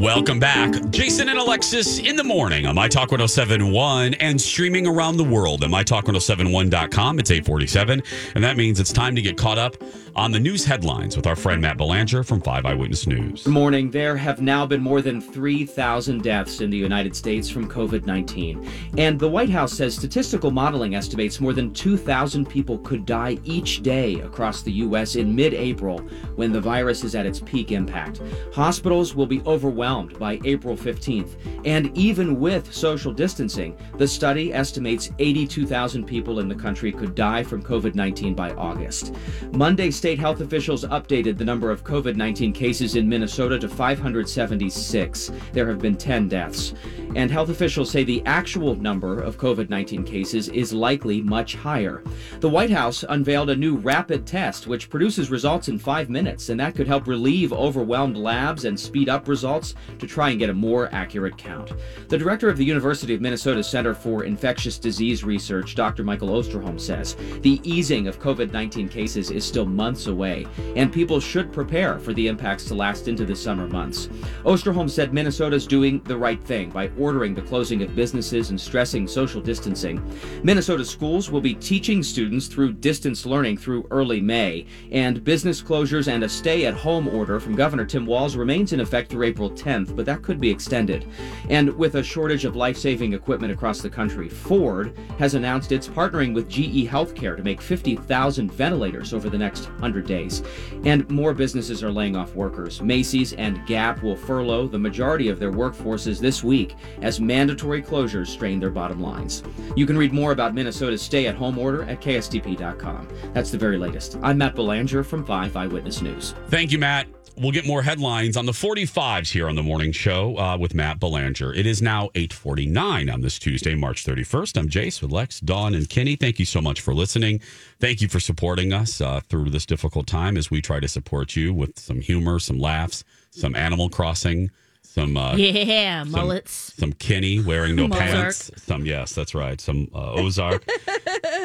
[0.02, 0.90] Welcome back.
[0.90, 5.64] Jason and Alexis in the morning on My Talk 1071 and streaming around the world
[5.64, 7.20] at MyTalk1071.com.
[7.20, 8.04] It's 847.
[8.36, 9.78] And that means it's time to get caught up
[10.14, 13.44] on the news headlines with our friend Matt Belanger from 5 Eyewitness News.
[13.44, 13.90] Good morning.
[13.90, 18.70] There have now been more than 3,000 deaths in the United States from COVID 19.
[18.98, 23.82] And the White House says statistical modeling estimates more than 2,000 people could die each
[23.82, 25.16] day across the U.S.
[25.16, 26.00] in mid April
[26.36, 28.22] when the virus is at its peak impact.
[28.54, 31.36] Hospitals will be overwhelmed by April 15th.
[31.64, 37.44] And even with social distancing, the study estimates 82,000 people in the country could die
[37.44, 39.14] from COVID 19 by August.
[39.52, 45.32] Monday, state health officials updated the number of COVID 19 cases in Minnesota to 576.
[45.54, 46.74] There have been 10 deaths.
[47.16, 52.04] And health officials say the actual number of COVID 19 cases is likely much higher.
[52.40, 56.60] The White House unveiled a new rapid test which produces results in five minutes, and
[56.60, 60.54] that could help relieve overwhelmed labs and speed up results to try and get a
[60.54, 61.72] more accurate count.
[62.10, 66.04] The director of the University of Minnesota Center for Infectious Disease Research, Dr.
[66.04, 71.20] Michael Osterholm, says the easing of COVID 19 cases is still months away, and people
[71.20, 74.08] should prepare for the impacts to last into the summer months.
[74.44, 79.08] Osterholm said Minnesota's doing the right thing by ordering the closing of businesses and stressing
[79.08, 80.02] social distancing.
[80.44, 86.12] Minnesota schools will be teaching students through distance learning through early May, and business closures
[86.12, 89.50] and a stay at home order from Governor Tim Walz remains in effect through April
[89.50, 91.08] 10th, but that could be extended.
[91.50, 95.88] And with a shortage of life saving equipment across the country, Ford has announced it's
[95.88, 100.44] partnering with GE Healthcare to make 50,000 ventilators over the next 100 days.
[100.84, 102.82] And more businesses are laying off workers.
[102.82, 108.28] Macy's and Gap will furlough the majority of their workforces this week as mandatory closures
[108.28, 109.44] strain their bottom lines.
[109.76, 113.08] You can read more about Minnesota's stay at home order at KSTP.com.
[113.34, 114.18] That's the very latest.
[114.22, 116.36] I'm Matt Belanger from 5 Eyewitness News.
[116.50, 117.08] Thank you, Matt.
[117.38, 121.02] We'll get more headlines on the 45s here on the morning show uh, with Matt
[121.02, 121.54] Belanger.
[121.54, 124.58] It is now 849 on this Tuesday, March 31st.
[124.58, 126.16] I'm Jace with Lex, Dawn, and Kenny.
[126.16, 127.42] Thank you so much for listening.
[127.82, 131.36] Thank you for supporting us uh, through this difficult time as we try to support
[131.36, 134.50] you with some humor, some laughs, some Animal Crossing,
[134.82, 136.74] some uh, Yeah, some- mullets.
[136.78, 138.00] some Kenny wearing no Ozark.
[138.00, 140.66] pants, some yes, that's right, some uh, Ozark.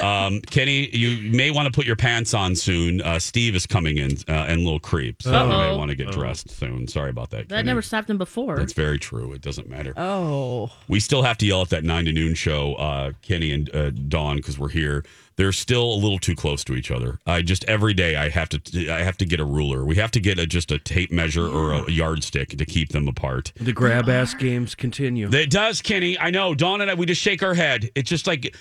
[0.02, 3.00] um, Kenny, you may want to put your pants on soon.
[3.02, 6.10] Uh, Steve is coming in uh, and little creep, so you may want to get
[6.10, 6.86] dressed soon.
[6.88, 7.48] Sorry about that.
[7.48, 7.66] That Kenny.
[7.66, 8.56] never stopped him before.
[8.56, 9.32] That's very true.
[9.32, 9.92] It doesn't matter.
[9.96, 10.70] Oh.
[10.88, 13.90] We still have to yell at that nine to noon show, uh, Kenny and uh,
[13.90, 15.04] Dawn, because we're here.
[15.36, 17.18] They're still a little too close to each other.
[17.24, 19.86] I just every day I have to I have to get a ruler.
[19.86, 23.08] We have to get a just a tape measure or a yardstick to keep them
[23.08, 23.50] apart.
[23.58, 25.30] The grab ass games continue.
[25.32, 26.18] It does, Kenny.
[26.18, 26.54] I know.
[26.54, 27.88] Dawn and I, we just shake our head.
[27.94, 28.54] It's just like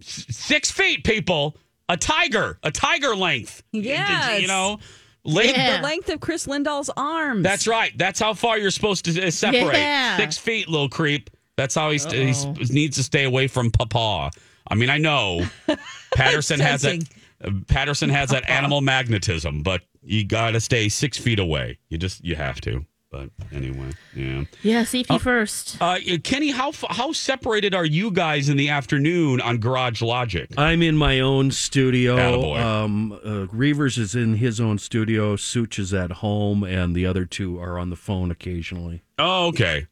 [0.00, 1.56] six feet, people.
[1.88, 3.62] A tiger, a tiger length.
[3.72, 4.40] Yes.
[4.42, 4.78] You know,
[5.24, 5.54] late.
[5.54, 7.44] The length of Chris Lindahl's arms.
[7.44, 7.96] That's right.
[7.96, 9.74] That's how far you're supposed to uh, separate.
[9.76, 10.16] Yeah.
[10.16, 11.30] Six feet, little creep.
[11.56, 12.54] That's how he's, he Uh-oh.
[12.70, 14.30] needs to stay away from Papa.
[14.68, 15.42] I mean, I know
[16.14, 17.04] Patterson has that.
[17.44, 21.78] uh, Patterson has that animal magnetism, but you got to stay six feet away.
[21.88, 22.84] You just you have to.
[23.16, 24.44] But anyway, yeah.
[24.62, 25.78] yeah, safety Uh, first.
[25.80, 30.48] Uh, Kenny, how how separated are you guys in the afternoon on Garage Logic?
[30.58, 32.16] I'm in my own studio.
[32.16, 32.60] Attaboy.
[32.60, 35.36] Um, uh, Reuvers is in his own studio.
[35.36, 39.02] Sooch is at home, and the other two are on the phone occasionally.
[39.18, 39.86] Oh, okay.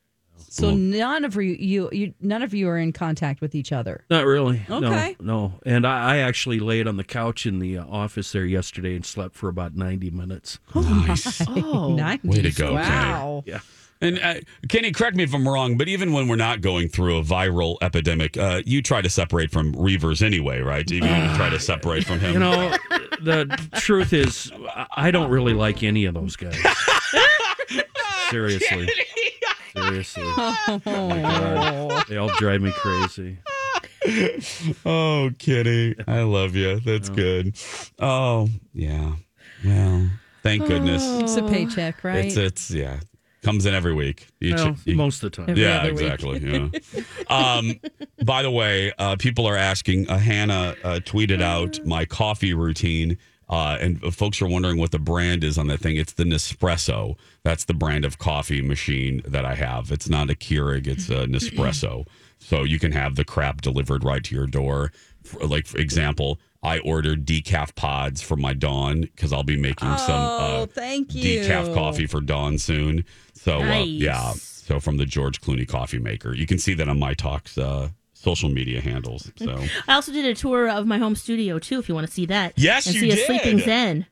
[0.55, 4.05] So none of you, you, you, none of you are in contact with each other.
[4.09, 4.63] Not really.
[4.71, 5.17] Okay.
[5.21, 5.53] No, no.
[5.67, 9.05] And I, I actually laid on the couch in the uh, office there yesterday and
[9.05, 10.59] slept for about 90 minutes.
[10.75, 11.43] Nice.
[11.49, 12.23] Oh, nice.
[12.23, 13.43] Way to go, Wow.
[13.47, 13.61] Yeah.
[14.01, 14.35] And uh,
[14.69, 17.77] Kenny, correct me if I'm wrong, but even when we're not going through a viral
[17.81, 20.89] epidemic, uh, you try to separate from Reuvers anyway, right?
[20.91, 22.35] You try to separate from him.
[22.35, 22.77] You know,
[23.23, 23.47] the
[23.77, 26.57] truth is, I- I don't really like any of those guys.
[28.31, 28.89] Seriously.
[29.77, 30.23] Seriously.
[30.37, 32.05] Oh my God.
[32.09, 33.39] They all drive me crazy.
[34.85, 36.81] oh, Kitty, I love you.
[36.81, 37.57] That's good.
[37.99, 39.13] Oh, yeah.
[39.65, 40.11] Well,
[40.43, 41.03] thank goodness.
[41.23, 42.25] It's a paycheck, right?
[42.27, 43.01] It's it's yeah.
[43.43, 44.29] Comes in every week.
[44.41, 45.51] You Well, ch- you- most of the time.
[45.51, 46.39] Every yeah, exactly.
[46.41, 46.69] Yeah.
[47.29, 47.79] um,
[48.25, 50.09] by the way, uh, people are asking.
[50.09, 53.19] Uh, Hannah uh, tweeted out my coffee routine,
[53.49, 55.97] uh, and folks are wondering what the brand is on that thing.
[55.97, 57.17] It's the Nespresso.
[57.43, 59.91] That's the brand of coffee machine that I have.
[59.93, 60.87] It's not a Keurig.
[60.87, 62.07] It's a Nespresso.
[62.41, 64.93] So you can have the crap delivered right to your door.
[65.23, 69.97] For, like for example, I ordered decaf pods for my Dawn because I'll be making
[69.97, 71.41] some Oh, uh, thank you.
[71.41, 73.07] decaf coffee for Dawn soon.
[73.33, 76.99] So uh, yeah, so from the George Clooney coffee maker, you can see that on
[76.99, 77.89] my talks uh,
[78.25, 79.31] social media handles.
[79.37, 82.13] So I also did a tour of my home studio too, if you want to
[82.13, 82.55] see that.
[82.57, 83.27] Yes, and you see a did.
[83.27, 84.07] sleeping zen.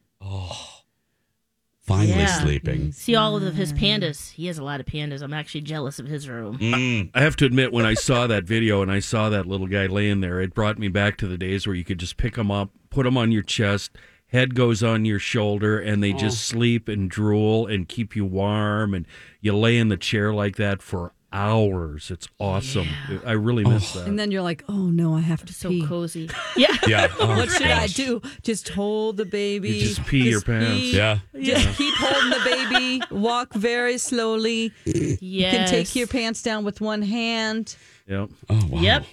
[1.85, 2.41] finally Yeah.
[2.41, 2.93] sleeping.
[2.93, 4.33] See all of his pandas.
[4.33, 5.21] He has a lot of pandas.
[5.21, 6.59] I'm actually jealous of his room.
[6.59, 7.11] Mm.
[7.15, 9.87] I have to admit, when I saw that video and I saw that little guy
[9.87, 12.51] laying there, it brought me back to the days where you could just pick him
[12.51, 13.91] up, put him on your chest,
[14.27, 18.95] head goes on your shoulder, and they just sleep and drool and keep you warm.
[18.95, 19.05] And
[19.41, 22.11] you lay in the chair like that for hours.
[22.11, 22.89] It's awesome.
[23.25, 24.01] I really miss oh.
[24.01, 24.09] that.
[24.09, 25.87] And then you're like, oh no, I have to So pee.
[25.87, 26.31] cozy.
[26.57, 26.77] Yeah.
[26.87, 27.09] Yeah.
[27.21, 28.21] Oh, What should I do?
[28.43, 29.71] Just hold the baby.
[29.71, 30.69] You just pee your pants.
[30.71, 30.97] pee.
[30.97, 31.19] Yeah.
[31.41, 33.03] Just keep holding the baby.
[33.11, 34.73] Walk very slowly.
[34.85, 37.77] You can take your pants down with one hand.
[38.07, 38.31] Yep.
[38.51, 38.81] Oh wow.
[38.81, 39.05] Yep.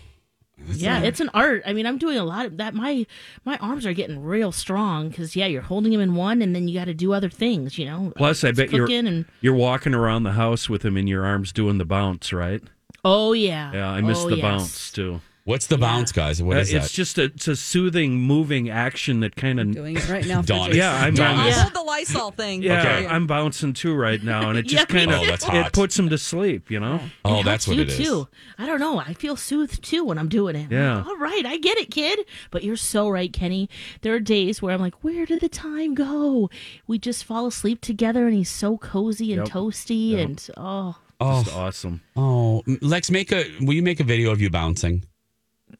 [0.68, 1.64] Yeah, it's an art.
[1.66, 2.74] I mean, I'm doing a lot of that.
[2.74, 3.06] My
[3.46, 6.68] my arms are getting real strong because yeah, you're holding him in one, and then
[6.68, 7.78] you got to do other things.
[7.78, 8.14] You know.
[8.16, 11.52] Plus, I bet you're and you're walking around the house with him in your arms
[11.52, 12.62] doing the bounce, right?
[13.06, 14.42] oh yeah, Yeah, I miss Oh, the yes.
[14.42, 15.22] bounce too.
[15.46, 16.44] What's the bounce, guys?
[16.44, 16.94] What Uh, is it's that?
[16.94, 20.42] just a it's a soothing, moving action that kind of Doing it right now.
[20.44, 20.76] Dawn.
[20.76, 22.62] Yeah, I'm Dawn I'm- Hold the Lysol thing.
[22.62, 23.08] Yeah, Okay.
[23.08, 26.10] I'm bouncing too right now, and it just Yeah, kind of Oh, it puts him
[26.10, 26.70] to sleep.
[26.70, 27.98] You know, oh, It that's what you it is.
[27.98, 28.28] Too.
[28.60, 29.00] I don't know.
[29.00, 30.66] I feel soothed too when I'm doing it.
[30.66, 30.98] I'm Yeah.
[30.98, 32.20] like, All right, I get it, kid.
[32.52, 33.70] But you're so right, Kenny.
[34.02, 36.50] There are days where I'm like, where did the time go?
[36.86, 39.54] We just fall asleep together, and he's so cozy and Yep.
[39.56, 40.20] toasty, Yep.
[40.28, 42.02] and oh just awesome.
[42.16, 43.46] Oh, Lex, make a.
[43.62, 45.04] Will you make a video of you bouncing?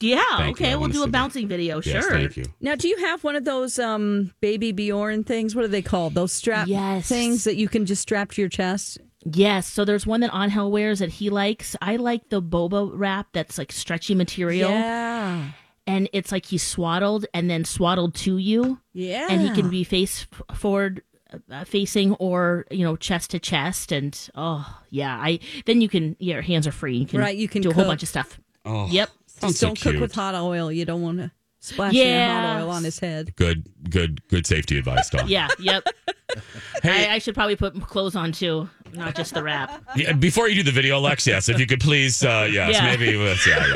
[0.00, 0.22] Yeah.
[0.38, 0.66] Thank you.
[0.66, 1.12] Okay, we'll do see a that.
[1.12, 1.76] bouncing video.
[1.76, 2.10] Yes, sure.
[2.12, 2.44] thank you.
[2.60, 5.54] Now, do you have one of those um, baby Bjorn things?
[5.54, 6.14] What are they called?
[6.14, 7.08] Those strap Yes.
[7.08, 8.98] things that you can just strap to your chest?
[9.24, 11.76] Yes, so there's one that Angel wears that he likes.
[11.82, 15.50] I like the boba wrap that's like stretchy material, Yeah.
[15.86, 19.26] and it's like he's swaddled and then swaddled to you, Yeah.
[19.28, 21.02] and he can be face forward
[21.52, 26.16] uh, facing or you know chest to chest, and oh yeah, I then you can
[26.18, 26.96] your hands are free.
[26.96, 28.40] You can Right, you can do a whole bunch of stuff.
[28.64, 29.10] Oh, Yep.
[29.40, 30.70] Sounds Just so don't cook with hot oil.
[30.72, 31.30] You don't want to
[31.60, 32.54] splash Yeah.
[32.54, 33.34] hot oil on his head.
[33.36, 35.24] Good, good, good safety advice, Dawn.
[35.28, 35.48] Yeah.
[35.58, 35.84] Yep.
[36.84, 39.82] Hey, I, I should probably put clothes on too, not just the wrap.
[39.96, 42.84] Yeah, before you do the video, Lex, yes, if you could please, uh, yes, Yeah.
[42.84, 43.66] maybe, let's, yeah,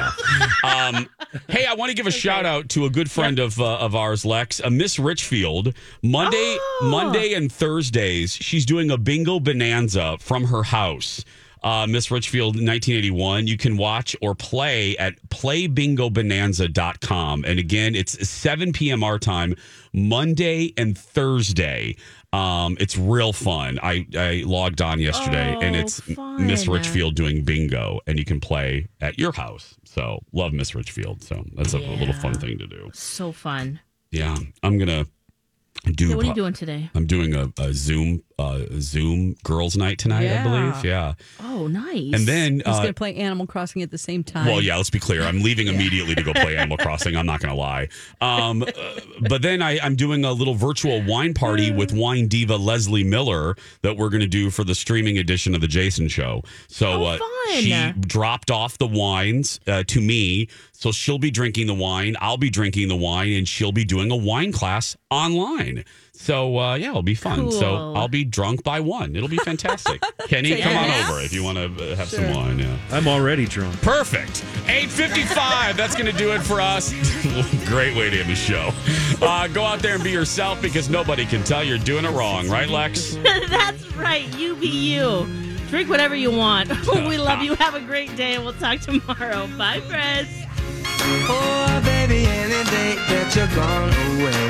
[0.62, 0.86] yeah.
[0.94, 1.08] Um,
[1.48, 3.96] hey, I want to give a shout out to a good friend of uh, of
[3.96, 5.74] ours, Lex, uh, Miss Richfield.
[6.02, 6.88] Monday, Oh.
[6.92, 11.24] Monday and Thursdays, she's doing a bingo bonanza from her house.
[11.64, 13.46] Uh, Miss Richfield, 1981.
[13.46, 17.44] You can watch or play at playbingobonanza.com.
[17.46, 19.02] And again, it's 7 p.m.
[19.02, 19.56] our time,
[19.92, 21.96] Monday and Thursday.
[22.34, 23.78] Um, it's real fun.
[23.82, 26.46] I, I logged on yesterday and Oh, it's fun.
[26.46, 29.74] Miss Richfield doing bingo and you can play at your house.
[29.84, 31.22] So love Miss Richfield.
[31.22, 32.90] So that's a little fun thing to do.
[32.92, 33.80] So fun.
[34.10, 34.36] Yeah.
[34.62, 35.06] I'm going to
[35.92, 36.90] do Yeah, what are you doing today?
[36.94, 40.84] I'm doing a, a Zoom uh, Zoom girls night tonight, I believe.
[40.84, 41.14] Yeah.
[41.40, 42.12] Oh, nice.
[42.14, 44.46] And then He's uh, going to play Animal Crossing at the same time.
[44.46, 45.22] well, yeah, let's be clear.
[45.22, 47.16] I'm leaving immediately to go play Animal Crossing.
[47.16, 47.88] I'm not going to lie.
[48.20, 48.66] Um, uh,
[49.28, 53.54] but then I, I'm doing a little virtual wine party with wine diva Leslie Miller
[53.82, 56.42] that we're going to do for the streaming edition of the Jason Show.
[56.66, 57.28] So Oh, uh, fun.
[57.62, 60.48] she dropped off the wines uh, to me.
[60.84, 62.14] So she'll be drinking the wine.
[62.20, 65.86] I'll be drinking the wine, and she'll be doing a wine class online.
[66.12, 67.50] So uh, yeah, it'll be fun.
[67.52, 69.16] So I'll be drunk by one.
[69.16, 70.02] It'll be fantastic.
[70.28, 72.58] Kenny, come on over if you want to have some wine.
[72.58, 72.76] Yeah.
[72.90, 73.80] I'm already drunk.
[73.80, 74.44] Perfect.
[74.68, 75.74] 855.
[75.74, 76.92] That's going to do it for us.
[77.64, 78.68] Great way to end the show.
[79.22, 82.46] Uh, go out there and be yourself because nobody can tell you're doing it wrong,
[82.46, 83.14] right, Lex?
[83.22, 84.28] That's right.
[84.36, 85.26] You be you.
[85.70, 86.68] Drink whatever you want.
[86.88, 87.54] we love you.
[87.54, 89.46] Have a great day, and we'll talk tomorrow.
[89.56, 90.44] Bye, Chris.
[90.86, 94.44] Oh, baby, any day that you're gone away,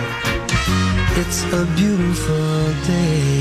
[1.21, 3.34] it's a beautiful day.